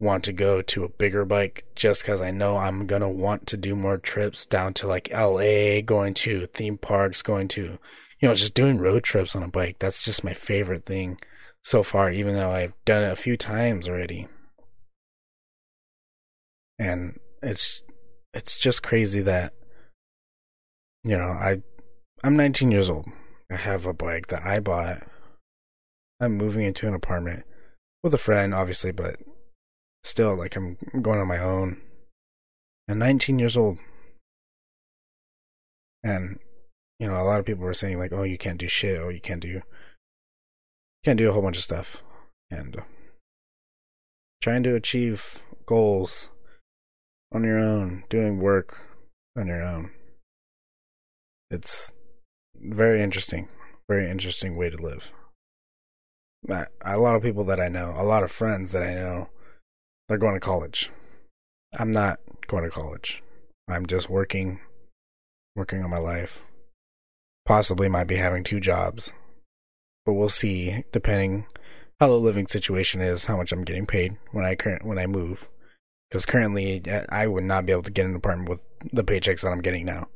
want 0.02 0.24
to 0.24 0.32
go 0.32 0.60
to 0.60 0.84
a 0.84 0.88
bigger 0.88 1.24
bike 1.24 1.64
just 1.76 2.02
because 2.02 2.20
I 2.20 2.32
know 2.32 2.56
I'm 2.56 2.86
gonna 2.86 3.08
want 3.08 3.46
to 3.48 3.56
do 3.56 3.76
more 3.76 3.98
trips 3.98 4.44
down 4.44 4.74
to 4.74 4.88
like 4.88 5.10
LA, 5.12 5.80
going 5.80 6.14
to 6.14 6.46
theme 6.46 6.76
parks, 6.76 7.22
going 7.22 7.48
to 7.48 7.78
you 8.22 8.28
know, 8.28 8.34
just 8.34 8.54
doing 8.54 8.78
road 8.78 9.02
trips 9.02 9.34
on 9.34 9.42
a 9.42 9.48
bike. 9.48 9.76
That's 9.80 10.04
just 10.04 10.22
my 10.24 10.32
favorite 10.32 10.84
thing 10.84 11.18
so 11.62 11.82
far, 11.82 12.10
even 12.10 12.34
though 12.34 12.52
I've 12.52 12.74
done 12.84 13.02
it 13.02 13.12
a 13.12 13.16
few 13.16 13.36
times 13.36 13.88
already. 13.88 14.28
And 16.78 17.18
it's 17.42 17.82
it's 18.34 18.58
just 18.58 18.82
crazy 18.82 19.20
that 19.22 19.54
you 21.04 21.16
know, 21.16 21.26
I 21.26 21.62
I'm 22.24 22.36
19 22.36 22.70
years 22.70 22.88
old. 22.88 23.06
I 23.50 23.56
have 23.56 23.86
a 23.86 23.92
bike 23.92 24.28
that 24.28 24.44
I 24.44 24.60
bought. 24.60 25.02
I'm 26.20 26.36
moving 26.36 26.64
into 26.64 26.86
an 26.86 26.94
apartment 26.94 27.44
with 28.02 28.14
a 28.14 28.18
friend, 28.18 28.54
obviously, 28.54 28.92
but 28.92 29.16
still, 30.04 30.34
like 30.34 30.56
I'm 30.56 30.76
going 31.00 31.20
on 31.20 31.26
my 31.26 31.38
own. 31.38 31.80
I'm 32.88 32.98
19 32.98 33.38
years 33.38 33.56
old. 33.56 33.78
And 36.02 36.38
you 36.98 37.08
know, 37.08 37.20
a 37.20 37.24
lot 37.24 37.38
of 37.38 37.46
people 37.46 37.64
were 37.64 37.74
saying 37.74 37.98
like, 37.98 38.12
"Oh, 38.12 38.22
you 38.22 38.38
can't 38.38 38.58
do 38.58 38.68
shit. 38.68 39.00
Oh, 39.00 39.08
you 39.08 39.20
can't 39.20 39.40
do, 39.40 39.48
you 39.48 39.62
can't 41.04 41.18
do 41.18 41.28
a 41.28 41.32
whole 41.32 41.42
bunch 41.42 41.56
of 41.56 41.64
stuff," 41.64 42.02
and 42.50 42.76
uh, 42.76 42.82
trying 44.40 44.62
to 44.64 44.74
achieve 44.74 45.42
goals 45.66 46.30
on 47.32 47.44
your 47.44 47.58
own, 47.58 48.04
doing 48.08 48.38
work 48.38 48.78
on 49.36 49.46
your 49.46 49.62
own. 49.62 49.90
It's 51.50 51.92
very 52.54 53.02
interesting, 53.02 53.48
very 53.88 54.10
interesting 54.10 54.56
way 54.56 54.70
to 54.70 54.76
live. 54.76 55.10
A 56.48 56.98
lot 56.98 57.14
of 57.14 57.22
people 57.22 57.44
that 57.44 57.60
I 57.60 57.68
know, 57.68 57.94
a 57.96 58.02
lot 58.02 58.24
of 58.24 58.30
friends 58.30 58.72
that 58.72 58.82
I 58.82 58.94
know, 58.94 59.28
they're 60.08 60.18
going 60.18 60.34
to 60.34 60.40
college. 60.40 60.90
I'm 61.78 61.90
not 61.90 62.20
going 62.46 62.64
to 62.64 62.70
college. 62.70 63.22
I'm 63.68 63.86
just 63.86 64.10
working, 64.10 64.60
working 65.56 65.82
on 65.82 65.90
my 65.90 65.98
life, 65.98 66.42
possibly 67.46 67.88
might 67.88 68.08
be 68.08 68.16
having 68.16 68.44
two 68.44 68.60
jobs. 68.60 69.12
But 70.04 70.14
we'll 70.14 70.28
see, 70.28 70.84
depending 70.92 71.46
how 72.00 72.08
the 72.08 72.14
living 72.14 72.48
situation 72.48 73.00
is, 73.00 73.24
how 73.24 73.36
much 73.36 73.52
I'm 73.52 73.64
getting 73.64 73.86
paid 73.86 74.16
when 74.32 74.44
I 74.44 74.56
current 74.56 74.84
when 74.84 74.98
I 74.98 75.06
move. 75.06 75.48
Because 76.10 76.26
currently, 76.26 76.82
I 77.08 77.26
would 77.26 77.44
not 77.44 77.64
be 77.64 77.72
able 77.72 77.84
to 77.84 77.90
get 77.90 78.04
an 78.04 78.14
apartment 78.14 78.50
with 78.50 78.64
the 78.92 79.04
paychecks 79.04 79.42
that 79.42 79.52
I'm 79.52 79.62
getting 79.62 79.86
now, 79.86 80.08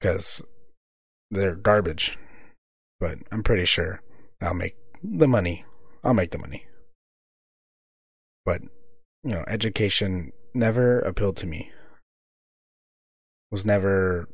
because 0.00 0.42
they're 1.30 1.56
garbage. 1.56 2.16
But 3.00 3.18
I'm 3.30 3.42
pretty 3.42 3.66
sure 3.66 4.00
I'll 4.40 4.54
make 4.54 4.76
the 5.02 5.28
money. 5.28 5.64
I'll 6.02 6.14
make 6.14 6.30
the 6.30 6.38
money. 6.38 6.64
But 8.46 8.62
you 9.22 9.32
know, 9.32 9.44
education 9.46 10.32
never 10.54 11.00
appealed 11.00 11.36
to 11.38 11.46
me. 11.46 11.70
Was 13.50 13.66
never 13.66 14.28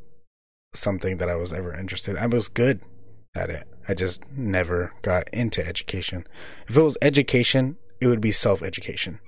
something 0.75 1.17
that 1.19 1.29
I 1.29 1.37
was 1.37 1.53
ever 1.53 1.75
interested 1.75 2.13
in. 2.13 2.19
I 2.19 2.27
was 2.27 2.49
good 2.49 2.81
at 3.35 3.51
it. 3.51 3.65
I 3.89 3.95
just 3.95 4.21
never 4.31 4.93
got 5.03 5.29
into 5.33 5.67
education. 5.67 6.27
If 6.69 6.77
it 6.77 6.83
was 6.83 6.99
education, 7.01 7.77
it 8.01 8.07
would 8.07 8.21
be 8.21 8.33
self 8.33 8.63
education. 8.63 9.21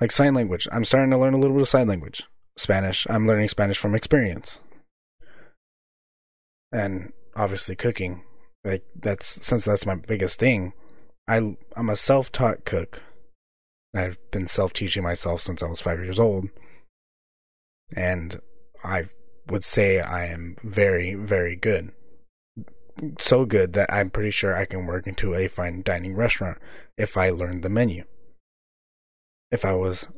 Like 0.00 0.12
sign 0.12 0.34
language. 0.34 0.66
I'm 0.72 0.84
starting 0.84 1.10
to 1.10 1.18
learn 1.18 1.34
a 1.34 1.38
little 1.38 1.56
bit 1.56 1.62
of 1.62 1.68
sign 1.68 1.88
language. 1.88 2.24
Spanish. 2.56 3.06
I'm 3.10 3.26
learning 3.26 3.48
Spanish 3.48 3.78
from 3.78 3.94
experience. 3.94 4.60
And 6.72 7.12
obviously 7.36 7.76
cooking. 7.76 8.24
Like 8.64 8.84
that's 8.98 9.26
since 9.26 9.64
that's 9.64 9.86
my 9.86 9.96
biggest 9.96 10.38
thing. 10.38 10.72
I 11.28 11.56
I'm 11.76 11.90
a 11.90 11.96
self 11.96 12.32
taught 12.32 12.64
cook. 12.64 13.02
I've 13.94 14.18
been 14.30 14.48
self 14.48 14.72
teaching 14.72 15.02
myself 15.02 15.40
since 15.42 15.62
I 15.62 15.66
was 15.66 15.80
five 15.80 16.00
years 16.00 16.18
old. 16.18 16.48
And 17.96 18.40
I've 18.82 19.14
would 19.48 19.64
say 19.64 20.00
I 20.00 20.26
am 20.26 20.56
very, 20.62 21.14
very 21.14 21.56
good. 21.56 21.92
So 23.18 23.44
good 23.44 23.72
that 23.74 23.92
I'm 23.92 24.10
pretty 24.10 24.30
sure 24.30 24.54
I 24.54 24.64
can 24.64 24.86
work 24.86 25.06
into 25.06 25.34
a 25.34 25.48
fine 25.48 25.82
dining 25.82 26.14
restaurant 26.14 26.58
if 26.96 27.16
I 27.16 27.30
learned 27.30 27.62
the 27.62 27.68
menu. 27.68 28.04
If 29.50 29.64
I 29.64 29.72
was 29.74 30.08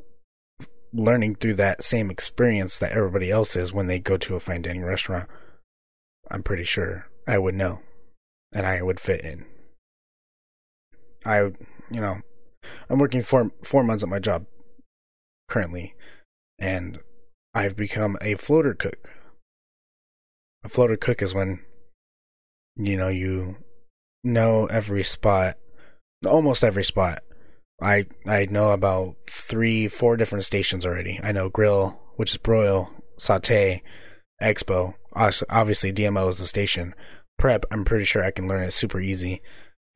learning 0.93 1.37
through 1.37 1.55
that 1.55 1.83
same 1.83 2.11
experience 2.11 2.79
that 2.79 2.93
everybody 2.93 3.31
else 3.31 3.57
is 3.57 3.73
when 3.73 3.87
they 3.87 3.99
go 3.99 4.17
to 4.19 4.37
a 4.37 4.41
fine 4.41 4.63
dining 4.63 4.85
restaurant, 4.85 5.29
I'm 6.31 6.43
pretty 6.43 6.65
sure 6.65 7.09
I 7.27 7.39
would 7.39 7.55
know 7.55 7.81
and 8.53 8.67
I 8.67 8.83
would 8.83 9.01
fit 9.01 9.23
in. 9.23 9.47
I, 11.25 11.39
you 11.39 12.01
know, 12.01 12.19
I'm 12.89 12.99
working 12.99 13.23
four 13.23 13.51
four 13.63 13.85
months 13.85 14.03
at 14.03 14.09
my 14.09 14.19
job 14.19 14.47
currently, 15.49 15.95
and 16.59 16.99
I've 17.55 17.77
become 17.77 18.17
a 18.21 18.35
floater 18.35 18.75
cook. 18.75 19.11
A 20.65 20.69
floater 20.69 20.97
cook 20.97 21.23
is 21.23 21.35
when 21.35 21.61
you 22.77 22.97
know 22.97 23.09
you 23.09 23.57
know 24.25 24.67
every 24.67 25.05
spot, 25.05 25.57
almost 26.27 26.65
every 26.65 26.85
spot. 26.85 27.23
I 27.81 28.07
I 28.27 28.47
know 28.47 28.73
about 28.73 29.17
three, 29.29 29.89
four 29.89 30.17
different 30.17 30.45
stations 30.45 30.85
already. 30.85 31.21
I 31.23 31.33
know 31.33 31.49
grill, 31.49 32.01
which 32.17 32.33
is 32.33 32.39
broil, 32.39 32.91
saute, 33.19 33.83
expo. 34.43 34.95
Obviously, 35.15 35.93
DMO 35.93 36.29
is 36.31 36.39
the 36.39 36.47
station. 36.47 36.95
Prep, 37.39 37.65
I'm 37.71 37.85
pretty 37.85 38.05
sure 38.05 38.25
I 38.25 38.31
can 38.31 38.49
learn 38.49 38.63
it 38.63 38.73
super 38.73 39.01
easy. 39.01 39.43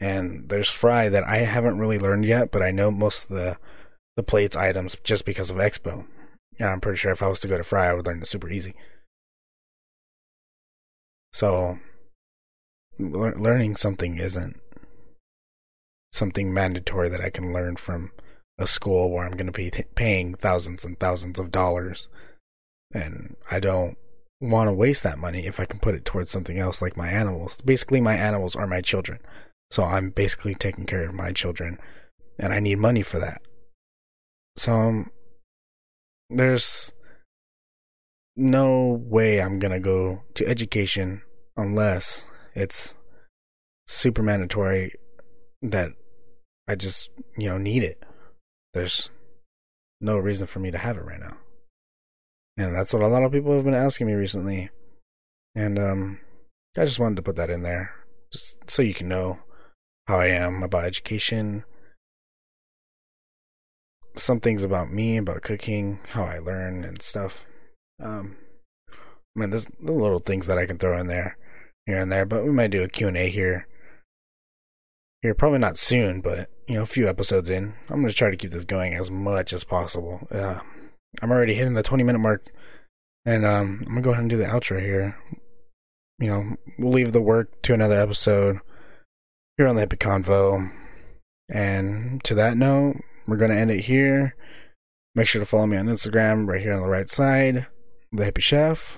And 0.01 0.49
there's 0.49 0.71
fry 0.71 1.09
that 1.11 1.25
I 1.25 1.39
haven't 1.39 1.79
really 1.79 1.99
learned 1.99 2.25
yet, 2.25 2.51
but 2.51 2.63
I 2.63 2.71
know 2.71 2.91
most 2.91 3.25
of 3.25 3.29
the 3.29 3.59
the 4.17 4.23
plates 4.23 4.57
items 4.57 4.97
just 5.05 5.25
because 5.25 5.51
of 5.51 5.59
expo. 5.59 6.05
I'm 6.59 6.81
pretty 6.81 6.97
sure 6.97 7.13
if 7.13 7.23
I 7.23 7.29
was 7.29 7.41
to 7.41 7.49
go 7.49 7.57
to 7.57 7.65
fry, 7.65 7.87
I 7.87 7.95
would 7.95 8.07
learn 8.07 8.21
it 8.21 8.27
super 8.27 8.51
easy. 8.51 8.75
So, 11.33 11.79
le- 12.99 13.37
learning 13.37 13.77
something 13.77 14.19
isn't 14.19 14.61
something 16.13 16.53
mandatory 16.53 17.09
that 17.09 17.21
I 17.21 17.31
can 17.31 17.53
learn 17.53 17.77
from 17.77 18.11
a 18.59 18.67
school 18.67 19.11
where 19.11 19.25
I'm 19.25 19.37
going 19.37 19.47
to 19.47 19.53
be 19.53 19.71
t- 19.71 19.85
paying 19.95 20.35
thousands 20.35 20.85
and 20.85 20.99
thousands 20.99 21.39
of 21.39 21.51
dollars. 21.51 22.09
And 22.93 23.37
I 23.51 23.61
don't 23.61 23.97
want 24.41 24.69
to 24.69 24.75
waste 24.75 25.03
that 25.05 25.19
money 25.19 25.47
if 25.47 25.61
I 25.61 25.65
can 25.65 25.79
put 25.79 25.95
it 25.95 26.05
towards 26.05 26.31
something 26.31 26.59
else 26.59 26.83
like 26.83 26.97
my 26.97 27.09
animals. 27.09 27.61
Basically, 27.63 28.01
my 28.01 28.15
animals 28.15 28.57
are 28.57 28.67
my 28.67 28.81
children. 28.81 29.21
So 29.71 29.85
I'm 29.85 30.11
basically 30.11 30.55
taking 30.55 30.87
care 30.87 31.07
of 31.07 31.15
my 31.15 31.33
children 31.33 31.79
and 32.39 32.53
I 32.53 32.61
need 32.61 32.79
money 32.79 33.03
for 33.03 33.19
that. 33.19 33.43
So 34.57 34.73
um, 34.73 35.11
there's 36.29 36.93
no 38.37 39.01
way 39.05 39.41
I'm 39.41 39.59
gonna 39.59 39.81
go 39.81 40.23
to 40.35 40.47
education 40.47 41.23
unless 41.57 42.25
it's 42.55 42.95
super 43.87 44.23
mandatory 44.23 44.95
that 45.63 45.93
I 46.69 46.75
just, 46.75 47.11
you 47.37 47.49
know, 47.49 47.59
need 47.59 47.83
it. 47.83 48.03
There's 48.75 49.11
no 50.01 50.19
reason 50.19 50.47
for 50.47 50.61
me 50.61 50.71
to 50.71 50.79
have 50.79 50.97
it 50.97 51.05
right 51.05 51.21
now. 51.21 51.37
And 52.57 52.75
that's 52.75 52.93
what 52.93 53.03
a 53.03 53.09
lot 53.09 53.23
of 53.23 53.33
people 53.33 53.55
have 53.55 53.65
been 53.65 53.75
asking 53.75 54.07
me 54.07 54.15
recently. 54.15 54.71
And 55.55 55.79
um 55.79 56.21
I 56.77 56.85
just 56.85 56.99
wanted 56.99 57.17
to 57.17 57.23
put 57.23 57.37
that 57.37 57.51
in 57.51 57.63
there 57.63 57.93
just 58.33 58.59
so 58.69 58.83
you 58.83 58.95
can 58.95 59.09
know 59.09 59.39
how 60.11 60.19
I 60.19 60.27
am 60.27 60.65
about 60.65 60.85
education. 60.85 61.63
Some 64.17 64.41
things 64.41 64.65
about 64.65 64.91
me, 64.93 65.17
about 65.17 65.43
cooking, 65.43 66.01
how 66.09 66.25
I 66.25 66.41
learn 66.41 66.83
and 66.83 67.01
stuff. 67.01 67.47
Um, 68.03 68.37
I 68.91 69.41
mean, 69.41 69.51
there's 69.51 69.69
the 69.81 69.93
little 69.93 70.19
things 70.19 70.49
that 70.49 70.59
I 70.59 70.67
can 70.67 70.79
throw 70.79 70.99
in 70.99 71.07
there, 71.07 71.39
here 71.87 71.99
and 71.99 72.11
there, 72.11 72.27
but 72.27 72.43
we 72.43 72.51
might 72.51 72.73
do 72.73 72.83
a 72.83 72.89
Q&A 72.89 73.31
here. 73.31 73.69
Here, 75.23 75.33
probably 75.33 75.61
not 75.61 75.79
soon, 75.79 76.23
but, 76.23 76.51
you 76.67 76.75
know, 76.75 76.83
a 76.83 76.87
few 76.87 77.09
episodes 77.09 77.49
in. 77.49 77.75
I'm 77.89 78.05
to 78.05 78.13
try 78.13 78.31
to 78.31 78.37
keep 78.37 78.51
this 78.51 78.65
going 78.65 78.95
as 78.95 79.13
much 79.13 79.53
as 79.53 79.63
possible. 79.63 80.27
Uh, 80.29 80.59
I'm 81.23 81.31
already 81.31 81.55
hitting 81.55 81.75
the 81.75 81.85
20 81.85 82.03
minute 82.03 82.19
mark, 82.19 82.47
and 83.25 83.47
um, 83.47 83.83
I'm 83.87 83.95
to 83.95 84.01
go 84.01 84.11
ahead 84.11 84.23
and 84.23 84.31
do 84.31 84.39
the 84.39 84.45
outro 84.45 84.81
here. 84.81 85.17
you 86.19 86.27
know, 86.27 86.57
we'll 86.81 86.93
leave 86.93 87.13
the 87.13 87.23
work 87.23 87.63
to 87.63 87.75
another 87.75 88.01
episode 88.01 88.59
here 89.61 89.69
on 89.69 89.77
the 89.77 89.87
Hippie 89.87 89.99
Convo. 89.99 90.73
And 91.51 92.25
to 92.25 92.35
that 92.37 92.57
note, 92.57 92.97
we're 93.27 93.37
going 93.37 93.51
to 93.51 93.57
end 93.59 93.71
it 93.71 93.81
here. 93.81 94.35
Make 95.15 95.29
sure 95.29 95.39
to 95.39 95.45
follow 95.45 95.67
me 95.67 95.77
on 95.77 95.85
Instagram 95.85 96.49
right 96.49 96.63
here 96.63 96.73
on 96.73 96.81
the 96.81 96.89
right 96.89 97.11
side, 97.11 97.67
The 98.11 98.25
Hippie 98.25 98.41
Chef. 98.41 98.97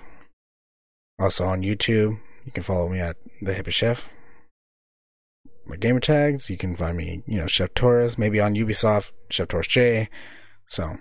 Also 1.18 1.44
on 1.44 1.62
YouTube, 1.62 2.20
you 2.44 2.52
can 2.52 2.62
follow 2.62 2.88
me 2.88 3.00
at 3.00 3.16
The 3.40 3.52
Hippie 3.52 3.72
Chef. 3.72 4.08
My 5.66 5.74
gamer 5.74 5.98
tags, 5.98 6.48
you 6.48 6.56
can 6.56 6.76
find 6.76 6.96
me, 6.96 7.24
you 7.26 7.38
know, 7.38 7.48
Chef 7.48 7.74
Torres, 7.74 8.16
maybe 8.16 8.40
on 8.40 8.54
Ubisoft, 8.54 9.10
Chef 9.30 9.48
Torres 9.48 9.66
J. 9.66 10.08
So, 10.68 10.96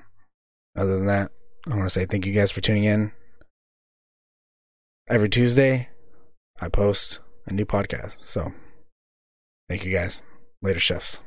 other 0.76 0.98
than 0.98 1.06
that, 1.06 1.32
I 1.68 1.76
want 1.76 1.84
to 1.84 1.92
say 1.92 2.06
thank 2.06 2.26
you 2.26 2.34
guys 2.34 2.50
for 2.50 2.62
tuning 2.62 2.86
in. 2.86 3.12
Every 5.08 5.30
Tuesday, 5.30 5.90
I 6.60 6.68
post 6.68 7.20
a 7.46 7.54
new 7.54 7.66
podcast. 7.66 8.16
So, 8.22 8.52
thank 9.72 9.86
you 9.86 9.92
guys. 9.94 10.22
Later, 10.62 10.82
chefs. 10.82 11.22